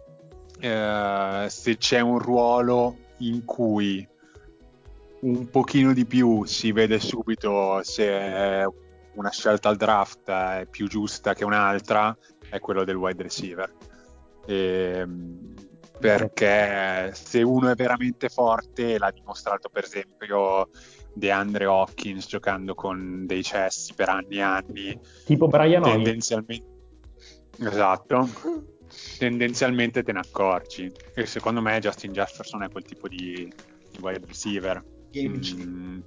[0.60, 4.06] eh, se c'è un ruolo in cui
[5.20, 8.66] un pochino di più si vede subito se
[9.14, 12.16] una scelta al draft è più giusta che un'altra,
[12.48, 13.72] è quello del wide receiver.
[14.46, 15.54] E, ehm,
[15.98, 20.68] perché se uno è veramente forte, l'ha dimostrato per esempio
[21.14, 25.00] DeAndre Hawkins giocando con dei cessi per anni e anni.
[25.24, 26.72] Tipo Brian tendenzialmente...
[27.58, 28.28] Esatto.
[29.18, 30.90] Tendenzialmente te ne accorgi.
[31.14, 33.52] E secondo me Justin Jefferson è quel tipo di,
[33.90, 34.84] di wide receiver.
[35.16, 36.00] Mm.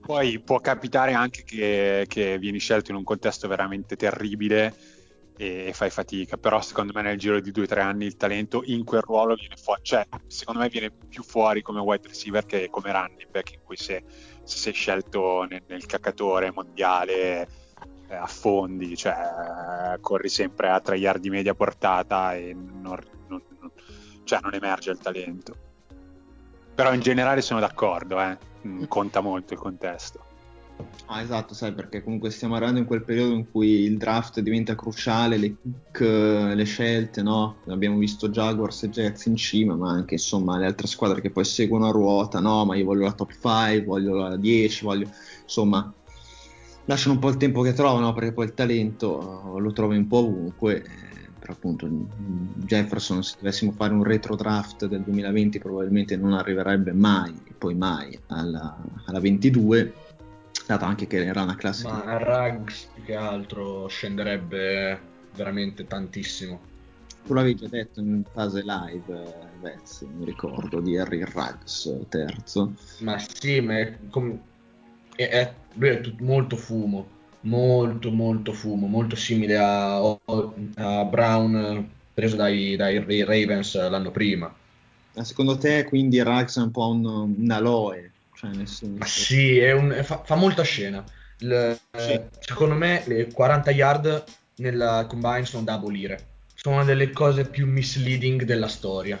[0.00, 4.74] Poi può capitare anche che, che vieni scelto in un contesto veramente terribile
[5.40, 8.62] e fai fatica, però secondo me nel giro di due o tre anni il talento
[8.66, 12.68] in quel ruolo viene fuori, cioè secondo me viene più fuori come wide receiver che
[12.68, 14.02] come running back in cui se,
[14.42, 17.48] se sei scelto nel, nel caccatore mondiale
[18.16, 22.98] affondi, cioè corri sempre a tre yard di media portata e non,
[23.28, 23.70] non, non,
[24.24, 25.56] cioè, non emerge il talento.
[26.74, 28.38] Però in generale sono d'accordo, eh.
[28.66, 30.28] Mm, conta molto il contesto.
[31.06, 34.74] Ah, esatto, sai, perché comunque stiamo arrivando in quel periodo in cui il draft diventa
[34.74, 37.56] cruciale, le pick, le scelte, no?
[37.68, 41.44] Abbiamo visto Jaguars e Jets in cima, ma anche insomma le altre squadre che poi
[41.44, 42.64] seguono a ruota, no?
[42.64, 45.10] Ma io voglio la top 5, voglio la 10, voglio
[45.42, 45.92] insomma
[46.84, 50.18] lasciano un po' il tempo che trovano perché poi il talento lo trovi un po'
[50.18, 50.82] ovunque.
[50.82, 56.92] Eh, però appunto Jefferson, se dovessimo fare un retro draft del 2020, probabilmente non arriverebbe
[56.92, 58.76] mai, poi mai alla,
[59.06, 59.94] alla 22
[60.66, 65.00] dato anche che era una classe ma Ruggs più che altro scenderebbe
[65.34, 66.68] veramente tantissimo
[67.26, 73.18] tu l'avevi già detto in fase live Vez, mi ricordo di Harry Ruggs terzo ma
[73.18, 74.40] sì ma è, com-
[75.22, 81.88] è, è, lui è tut- molto fumo molto molto fumo molto simile a, a Brown
[82.12, 84.54] preso dai, dai Ravens l'anno prima
[85.22, 88.10] secondo te quindi Ruggs è un po' un, un aloe
[88.40, 89.04] cioè, nel senso...
[89.04, 91.04] Sì, un, fa, fa, molta scena.
[91.40, 92.12] Il, sì.
[92.12, 94.24] eh, secondo me le 40 yard
[94.56, 96.28] nella combine sono da abolire.
[96.54, 99.20] Sono una delle cose più misleading della storia.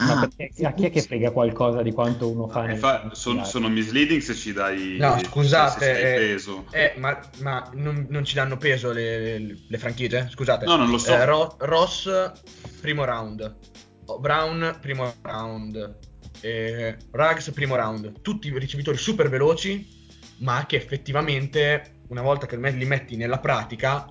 [0.00, 2.72] Ah, ma perché, a chi è che frega qualcosa di quanto uno fa?
[2.76, 6.66] fa sono, sono, misleading se ci dai no, scusate, se, eh, peso.
[6.70, 10.28] Eh, ma, ma non, non, ci danno peso le, le, le, franchigie?
[10.30, 10.66] Scusate.
[10.66, 11.12] No, non lo so.
[11.12, 12.08] Eh, Ro, Ross,
[12.80, 13.56] primo round.
[14.20, 15.96] Brown, primo round
[16.40, 19.86] eh, Ruggs primo round, tutti ricevitori super veloci,
[20.38, 24.06] ma che effettivamente una volta che li metti nella pratica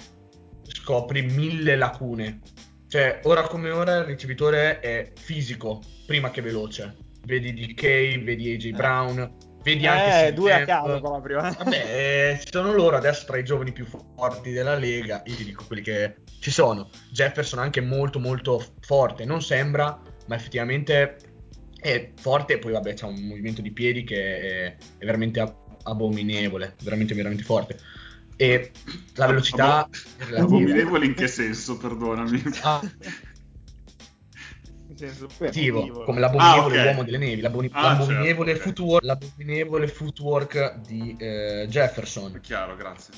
[0.63, 2.41] scopri mille lacune.
[2.87, 6.95] Cioè, ora come ora il ricevitore è fisico prima che veloce.
[7.25, 8.71] Vedi DK, vedi AJ eh.
[8.71, 11.39] Brown, vedi anche eh, due a caso proprio.
[11.39, 11.51] Eh.
[11.51, 15.65] Vabbè, eh, sono loro adesso tra i giovani più forti della Lega, io ti dico
[15.67, 16.89] quelli che ci sono.
[17.11, 21.17] Jefferson anche molto molto forte, non sembra, ma effettivamente
[21.79, 25.43] è forte e poi vabbè c'ha un movimento di piedi che è, è veramente
[25.83, 27.77] abominevole, veramente veramente forte.
[28.37, 28.71] E
[29.15, 29.89] la velocità...
[30.29, 32.41] Abo- abominevole in che senso, perdonami?
[32.61, 32.81] Ah.
[35.39, 36.87] Attivo, come l'abominevole ah, okay.
[36.87, 39.07] uomo delle nevi, l'aboni- ah, l'abominevole, certo, footwork, okay.
[39.07, 42.33] l'abominevole footwork di eh, Jefferson.
[42.35, 43.13] È chiaro, grazie.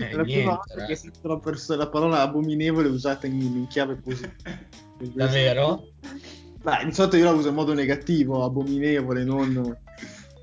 [0.00, 3.66] Eh, la niente, prima volta che sento la, pers- la parola abominevole usata in, in
[3.68, 4.34] chiave positiva.
[4.98, 5.90] Davvero?
[6.62, 9.78] Beh, di solito io la uso in modo negativo, abominevole, non...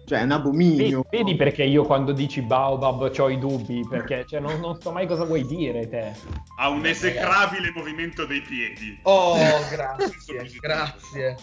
[0.10, 1.06] Cioè, è un abominio.
[1.08, 4.92] Vedi, vedi perché io quando dici Baobab ho i dubbi, perché cioè, non, non, so
[4.92, 6.14] mai cosa vuoi dire te.
[6.58, 8.98] Ha un esecrabile movimento dei piedi.
[9.04, 9.36] Oh,
[9.70, 11.36] grazie, grazie.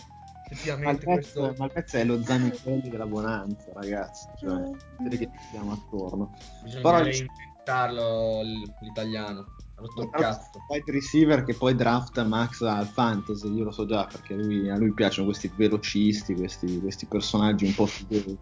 [0.51, 1.55] Effettivamente Malpezzo, questo...
[1.63, 4.27] Malpezzo è lo Zanichelli della Bonanza, ragazzi.
[4.37, 6.33] Cioè, vedete che ci siamo attorno.
[6.65, 7.03] Bisogna Però...
[7.05, 8.43] reinventarlo
[8.81, 9.47] l'italiano
[9.77, 10.65] rotto il cazzo.
[10.69, 14.69] Wide receiver che poi drafta Max al fantasy, io lo so già perché a lui,
[14.71, 18.39] a lui piacciono questi velocisti, questi, questi personaggi un po' figuri,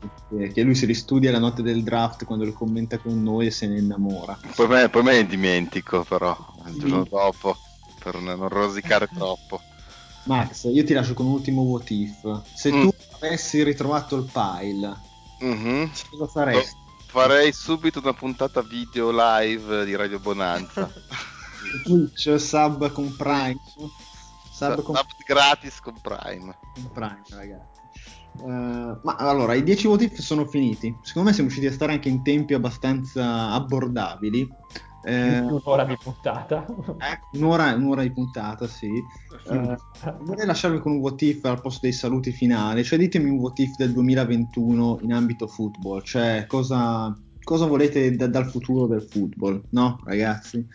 [0.53, 3.67] che lui si ristudia la notte del draft quando lo commenta con noi e se
[3.67, 4.39] ne innamora.
[4.55, 6.37] Poi me, poi me ne dimentico però,
[6.67, 7.57] il giorno dopo,
[8.03, 9.61] per non rosicare troppo.
[10.25, 12.43] Max, io ti lascio con un ultimo what if.
[12.55, 12.81] Se mm.
[12.81, 14.97] tu avessi ritrovato il pile,
[15.43, 15.85] mm-hmm.
[16.11, 16.83] cosa faresti?
[17.15, 20.91] Farei subito una puntata video live di Radio Bonanza.
[21.85, 23.57] Twitch, sub con Prime.
[24.53, 24.97] Sub, con...
[24.97, 26.59] sub gratis con Prime.
[26.75, 27.81] Con Prime, ragazzi.
[28.39, 30.93] Uh, ma allora, i 10 voti sono finiti.
[31.03, 34.49] Secondo me siamo riusciti a stare anche in tempi abbastanza abbordabili.
[35.05, 36.65] Eh, un'ora di puntata.
[36.67, 38.91] Eh, un'ora, un'ora, di puntata, sì.
[39.49, 39.75] Uh,
[40.21, 42.83] vorrei lasciarvi con un what if al posto dei saluti finali.
[42.83, 46.03] Cioè, ditemi un what if del 2021 in ambito football.
[46.03, 50.67] Cioè, cosa, cosa volete da, dal futuro del football, no, ragazzi?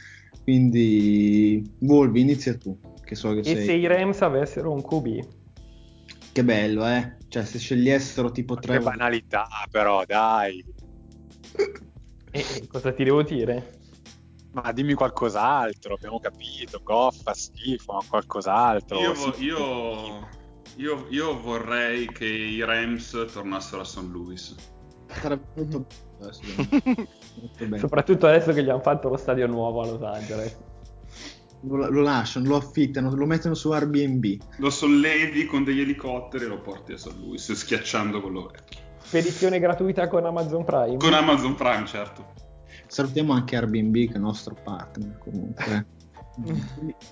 [0.43, 2.77] Quindi, Volvi, inizia tu.
[3.03, 3.65] Che so che e sei...
[3.65, 5.27] se i Rams avessero un QB?
[6.31, 7.15] Che bello, eh?
[7.27, 8.77] Cioè, se scegliessero tipo tre...
[8.77, 10.63] Che banalità, però, dai.
[12.31, 13.78] E cosa ti devo dire?
[14.51, 18.99] Ma dimmi qualcos'altro, abbiamo capito, Goff fa schifo, ma qualcos'altro.
[18.99, 19.43] Io, sì.
[19.43, 20.27] io,
[20.77, 24.09] io, io vorrei che i Rams tornassero a St.
[24.09, 24.55] Louis.
[25.07, 26.31] Sarebbe molto bello,
[26.87, 27.07] eh.
[27.59, 27.77] Molto.
[27.77, 30.57] Soprattutto adesso che gli hanno fatto lo stadio nuovo a Los Angeles.
[31.63, 34.41] Lo, lo lasciano, lo affittano, lo mettono su Airbnb.
[34.57, 37.15] Lo sollevi con degli elicotteri e lo porti a St.
[37.17, 38.79] Louis, schiacciando quello vecchio.
[39.01, 40.97] Spedizione gratuita con Amazon Prime.
[40.97, 42.47] Con Amazon Prime, certo.
[42.89, 45.87] Salutiamo anche Airbnb che è il nostro partner comunque.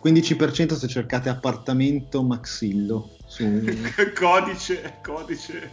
[0.03, 3.43] 15% se cercate appartamento Maxillo su
[4.17, 5.71] codice, codice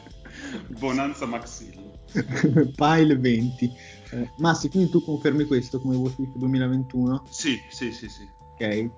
[0.79, 2.01] Bonanza Maxillo.
[2.75, 3.73] Pile 20.
[4.11, 7.27] Eh, Massi, quindi tu confermi questo come Votif 2021?
[7.31, 8.29] Sì, sì, sì, sì.
[8.55, 8.91] Ok.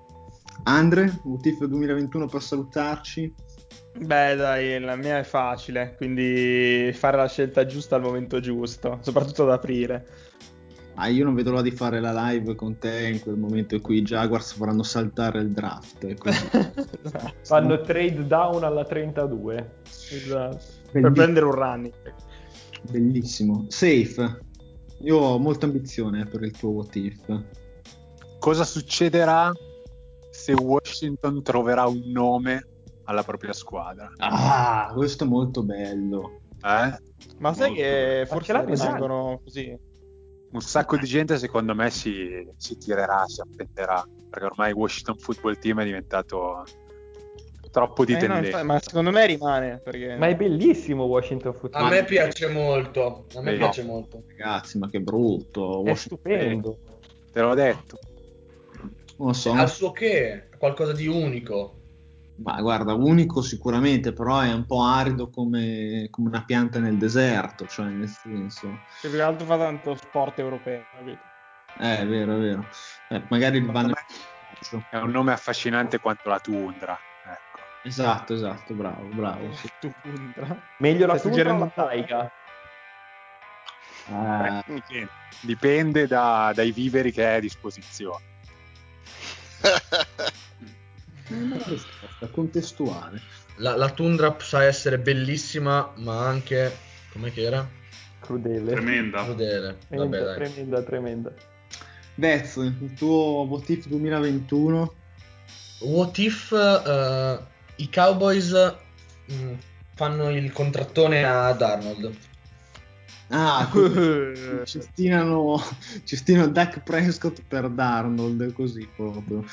[0.63, 3.33] Andre, Votif 2021 per salutarci.
[3.99, 9.43] Beh, dai, la mia è facile, quindi fare la scelta giusta al momento giusto, soprattutto
[9.43, 10.05] ad aprile.
[10.99, 13.81] Ah, io non vedo l'ora di fare la live con te in quel momento in
[13.81, 16.03] cui i Jaguars faranno saltare il draft.
[16.03, 16.39] e quindi-
[17.45, 19.81] Fanno trade down alla 32.
[20.11, 20.57] Esatto.
[20.91, 21.93] Per prendere un running.
[22.89, 23.65] Bellissimo.
[23.69, 24.39] Safe.
[25.01, 27.41] Io ho molta ambizione per il tuo what if.
[28.39, 29.51] Cosa succederà
[30.31, 32.65] se Washington troverà un nome
[33.03, 34.11] alla propria squadra?
[34.17, 36.39] Ah, questo è molto bello.
[36.55, 36.97] Eh?
[37.39, 38.25] Ma sai Molto che bello.
[38.25, 39.77] forse l'ha rimangono così?
[40.49, 45.17] Un sacco di gente secondo me si, si tirerà, si appenderà, perché ormai il Washington
[45.17, 46.63] Football Team è diventato
[47.69, 48.63] troppo di Eh, no, tendenza.
[48.63, 51.85] ma secondo me rimane perché Ma è bellissimo Washington Football.
[51.85, 53.25] A me piace molto.
[53.35, 54.23] A me Beh, piace molto.
[54.27, 55.73] Ragazzi, ma che brutto.
[55.83, 56.77] È Washington- stupendo.
[57.31, 57.99] Te l'ho detto.
[59.17, 60.47] Non lo so, Al suo che?
[60.57, 61.76] Qualcosa di unico.
[62.37, 67.65] Ma guarda, unico sicuramente, però è un po' arido come, come una pianta nel deserto,
[67.65, 68.83] cioè nel senso...
[69.01, 71.25] che più che altro fa tanto sport europeo, capito?
[71.79, 72.69] Eh, è vero, è vero.
[73.07, 73.93] Eh, magari vanno...
[74.89, 76.99] È un nome affascinante quanto la tundra.
[77.23, 77.67] Ecco.
[77.81, 79.51] Esatto, esatto, bravo, bravo.
[79.53, 79.69] sì.
[79.77, 80.61] Tu punta.
[80.77, 82.31] Meglio la Stai tundra o la taiga?
[84.09, 85.11] Ah, Dipende,
[85.41, 88.23] dipende da- dai viveri che hai a disposizione.
[91.29, 93.21] è una risposta contestuale.
[93.57, 96.75] La, la tundra sa essere bellissima, ma anche.
[97.11, 97.67] Com'è che era?
[98.19, 98.71] Crudele.
[98.71, 99.23] Tremenda.
[99.23, 99.77] Crudele.
[99.89, 100.35] Vabbè, Tremenda, dai.
[100.35, 101.33] tremenda, tremenda.
[102.15, 104.93] Vez, il tuo Votif 2021?
[105.81, 107.39] What if eh,
[107.75, 108.75] i Cowboys
[109.31, 109.53] mm,
[109.95, 112.15] fanno il contrattone ad Arnold?
[113.29, 114.61] Ah, così.
[114.63, 115.61] ci stinano,
[116.05, 119.43] ci stinano Dak Prescott per Darnold, così proprio.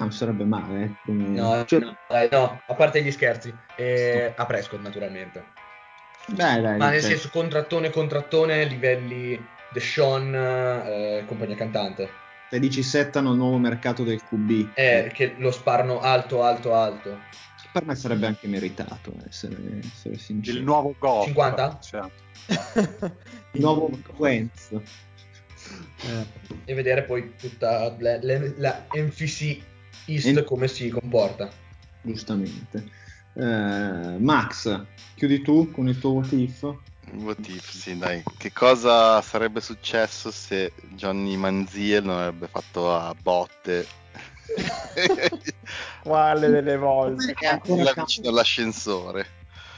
[0.00, 3.54] Non sarebbe male, eh, come- No, cioè, no, dai, no, a parte gli scherzi.
[3.76, 5.44] E a Prescott, naturalmente.
[6.26, 12.10] dai, dai, Ma nel senso, contrattone, contrattone, livelli Deshaun, eh, compagnia cantante.
[12.48, 17.20] se dici settano il nuovo mercato del QB, Eh, che lo sparano alto, alto, alto.
[17.70, 20.56] per me sarebbe anche meritato, essere, essere sincero.
[20.58, 21.26] Il nuovo Goff.
[21.26, 21.78] 50?
[21.78, 22.00] Cioè,
[23.52, 24.70] Il nuovo Wentz.
[26.64, 29.60] E vedere poi tutta la, la- la NFC
[30.06, 31.50] East En- come si comporta.
[32.02, 32.84] giustamente.
[33.34, 34.84] Eh, Max,
[35.14, 36.62] chiudi tu con il tuo what if?
[37.12, 38.24] What if, sì, dai.
[38.36, 43.86] Che cosa sarebbe successo se Johnny Manziel non avrebbe fatto a botte
[46.02, 47.34] Quale delle volte?
[47.66, 49.26] là vicino all'ascensore?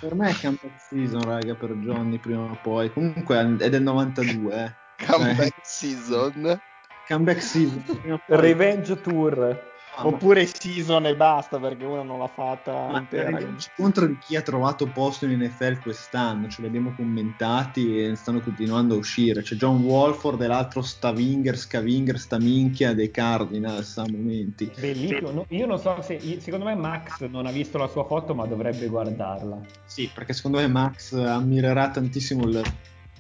[0.01, 2.91] Per me è comeback season, raga, per Johnny prima o poi.
[2.93, 5.07] Comunque è del 92, eh.
[5.07, 6.61] Comeback season?
[7.07, 7.83] Comeback season.
[7.83, 8.37] prima o poi.
[8.37, 9.72] Revenge Tour.
[9.95, 13.39] Oppure season e basta perché una non l'ha fatta Ma intera.
[13.77, 18.41] conto di chi ha trovato posto in NFL quest'anno, ce li abbiamo commentati e stanno
[18.41, 19.43] continuando a uscire.
[19.43, 24.73] C'è John Wolford e l'altro Stavinger, Scavinger, sta minchia dei Cardinals a momenti.
[24.79, 25.31] Bellissimo.
[25.31, 26.41] No, io non so se.
[26.41, 29.61] Secondo me Max non ha visto la sua foto, ma dovrebbe guardarla.
[29.85, 32.63] Sì, perché secondo me Max ammirerà tantissimo il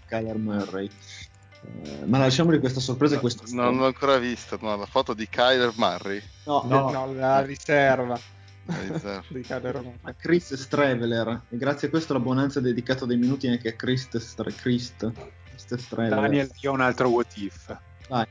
[0.06, 0.88] Kyler Murray.
[1.84, 5.14] Eh, ma lasciamo di questa sorpresa e questo Non l'ho ancora vista, no, la foto
[5.14, 6.22] di Kyler Murray.
[6.44, 6.90] no, No.
[6.90, 8.18] No, la riserva
[8.66, 9.24] La riserva.
[9.30, 9.98] di Kyler Murray.
[10.02, 14.16] a Chris Streveler e grazie a questo l'abbonanza ha dedicato dei minuti anche a Chris,
[14.16, 15.12] Stre- Christ,
[15.48, 16.20] Christ Streveler.
[16.20, 17.76] Daniel, io ho un altro what if.
[18.08, 18.26] Vai.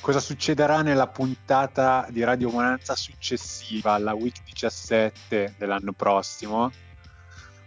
[0.00, 6.70] Cosa succederà nella puntata di Radio Monanza successiva alla week 17 dell'anno prossimo?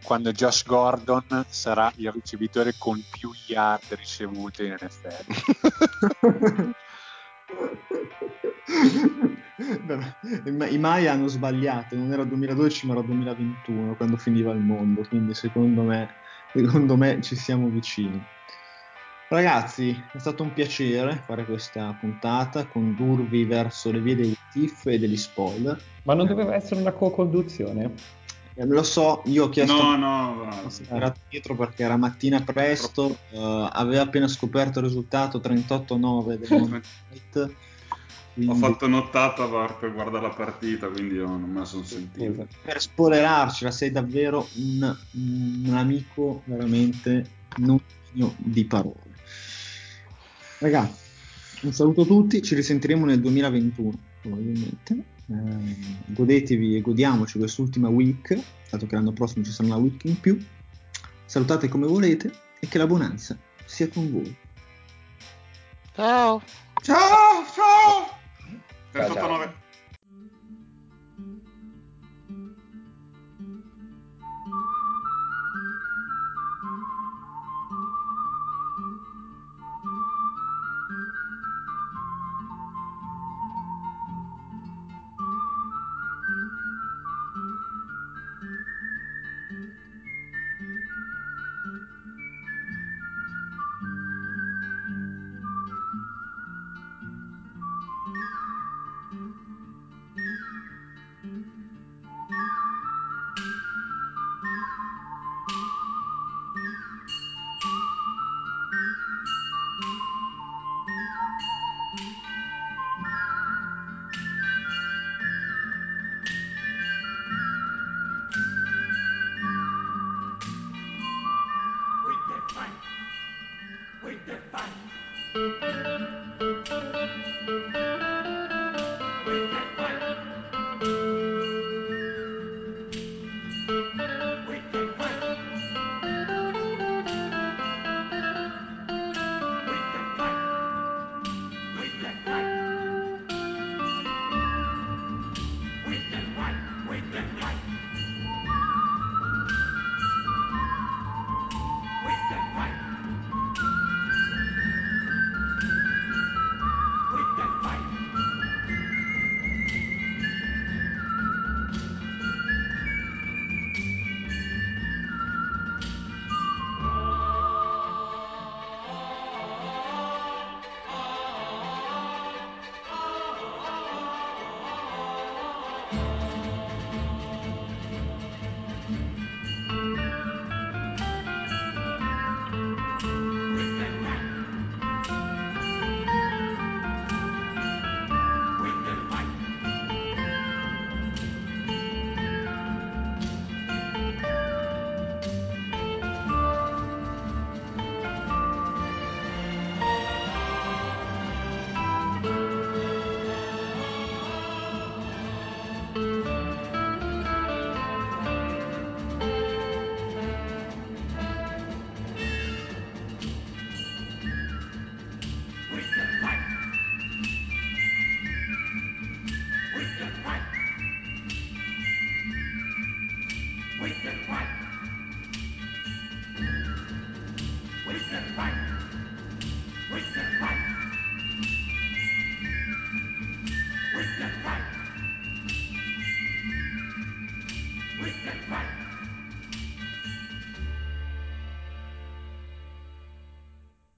[0.04, 6.72] Quando Josh Gordon sarà il ricevitore con più yard ricevute in NFL.
[10.70, 15.34] I Maya hanno sbagliato, non era 2012 ma era 2021 quando finiva il mondo, quindi
[15.34, 16.16] secondo me,
[16.54, 18.24] secondo me ci siamo vicini.
[19.28, 24.98] Ragazzi, è stato un piacere fare questa puntata, condurvi verso le vie dei TIF e
[24.98, 25.80] degli spoiler.
[26.04, 28.19] Ma non doveva essere una co-conduzione?
[28.60, 33.70] Eh, lo so, io ho chiesto No, no, era dietro perché era mattina presto, uh,
[33.72, 37.56] aveva appena scoperto il risultato 38-9 del Monday
[38.48, 42.46] Ho fatto nottata per guardare la partita, quindi io non me la sono sentita.
[42.62, 47.30] Per spoilerarcela, sei davvero un, un amico veramente
[47.60, 47.80] non
[48.36, 49.16] di parole.
[50.58, 51.00] Ragazzi,
[51.62, 53.92] un saluto a tutti, ci risentiremo nel 2021
[54.22, 55.18] probabilmente.
[55.32, 55.76] Eh,
[56.08, 58.38] godetevi e godiamoci quest'ultima week,
[58.70, 60.44] dato che l'anno prossimo ci sarà una week in più.
[61.26, 64.36] Salutate come volete e che la bonanza sia con voi.
[65.94, 66.42] Ciao!
[66.82, 67.46] Ciao!
[67.54, 68.18] Ciao!
[68.92, 69.59] 38 We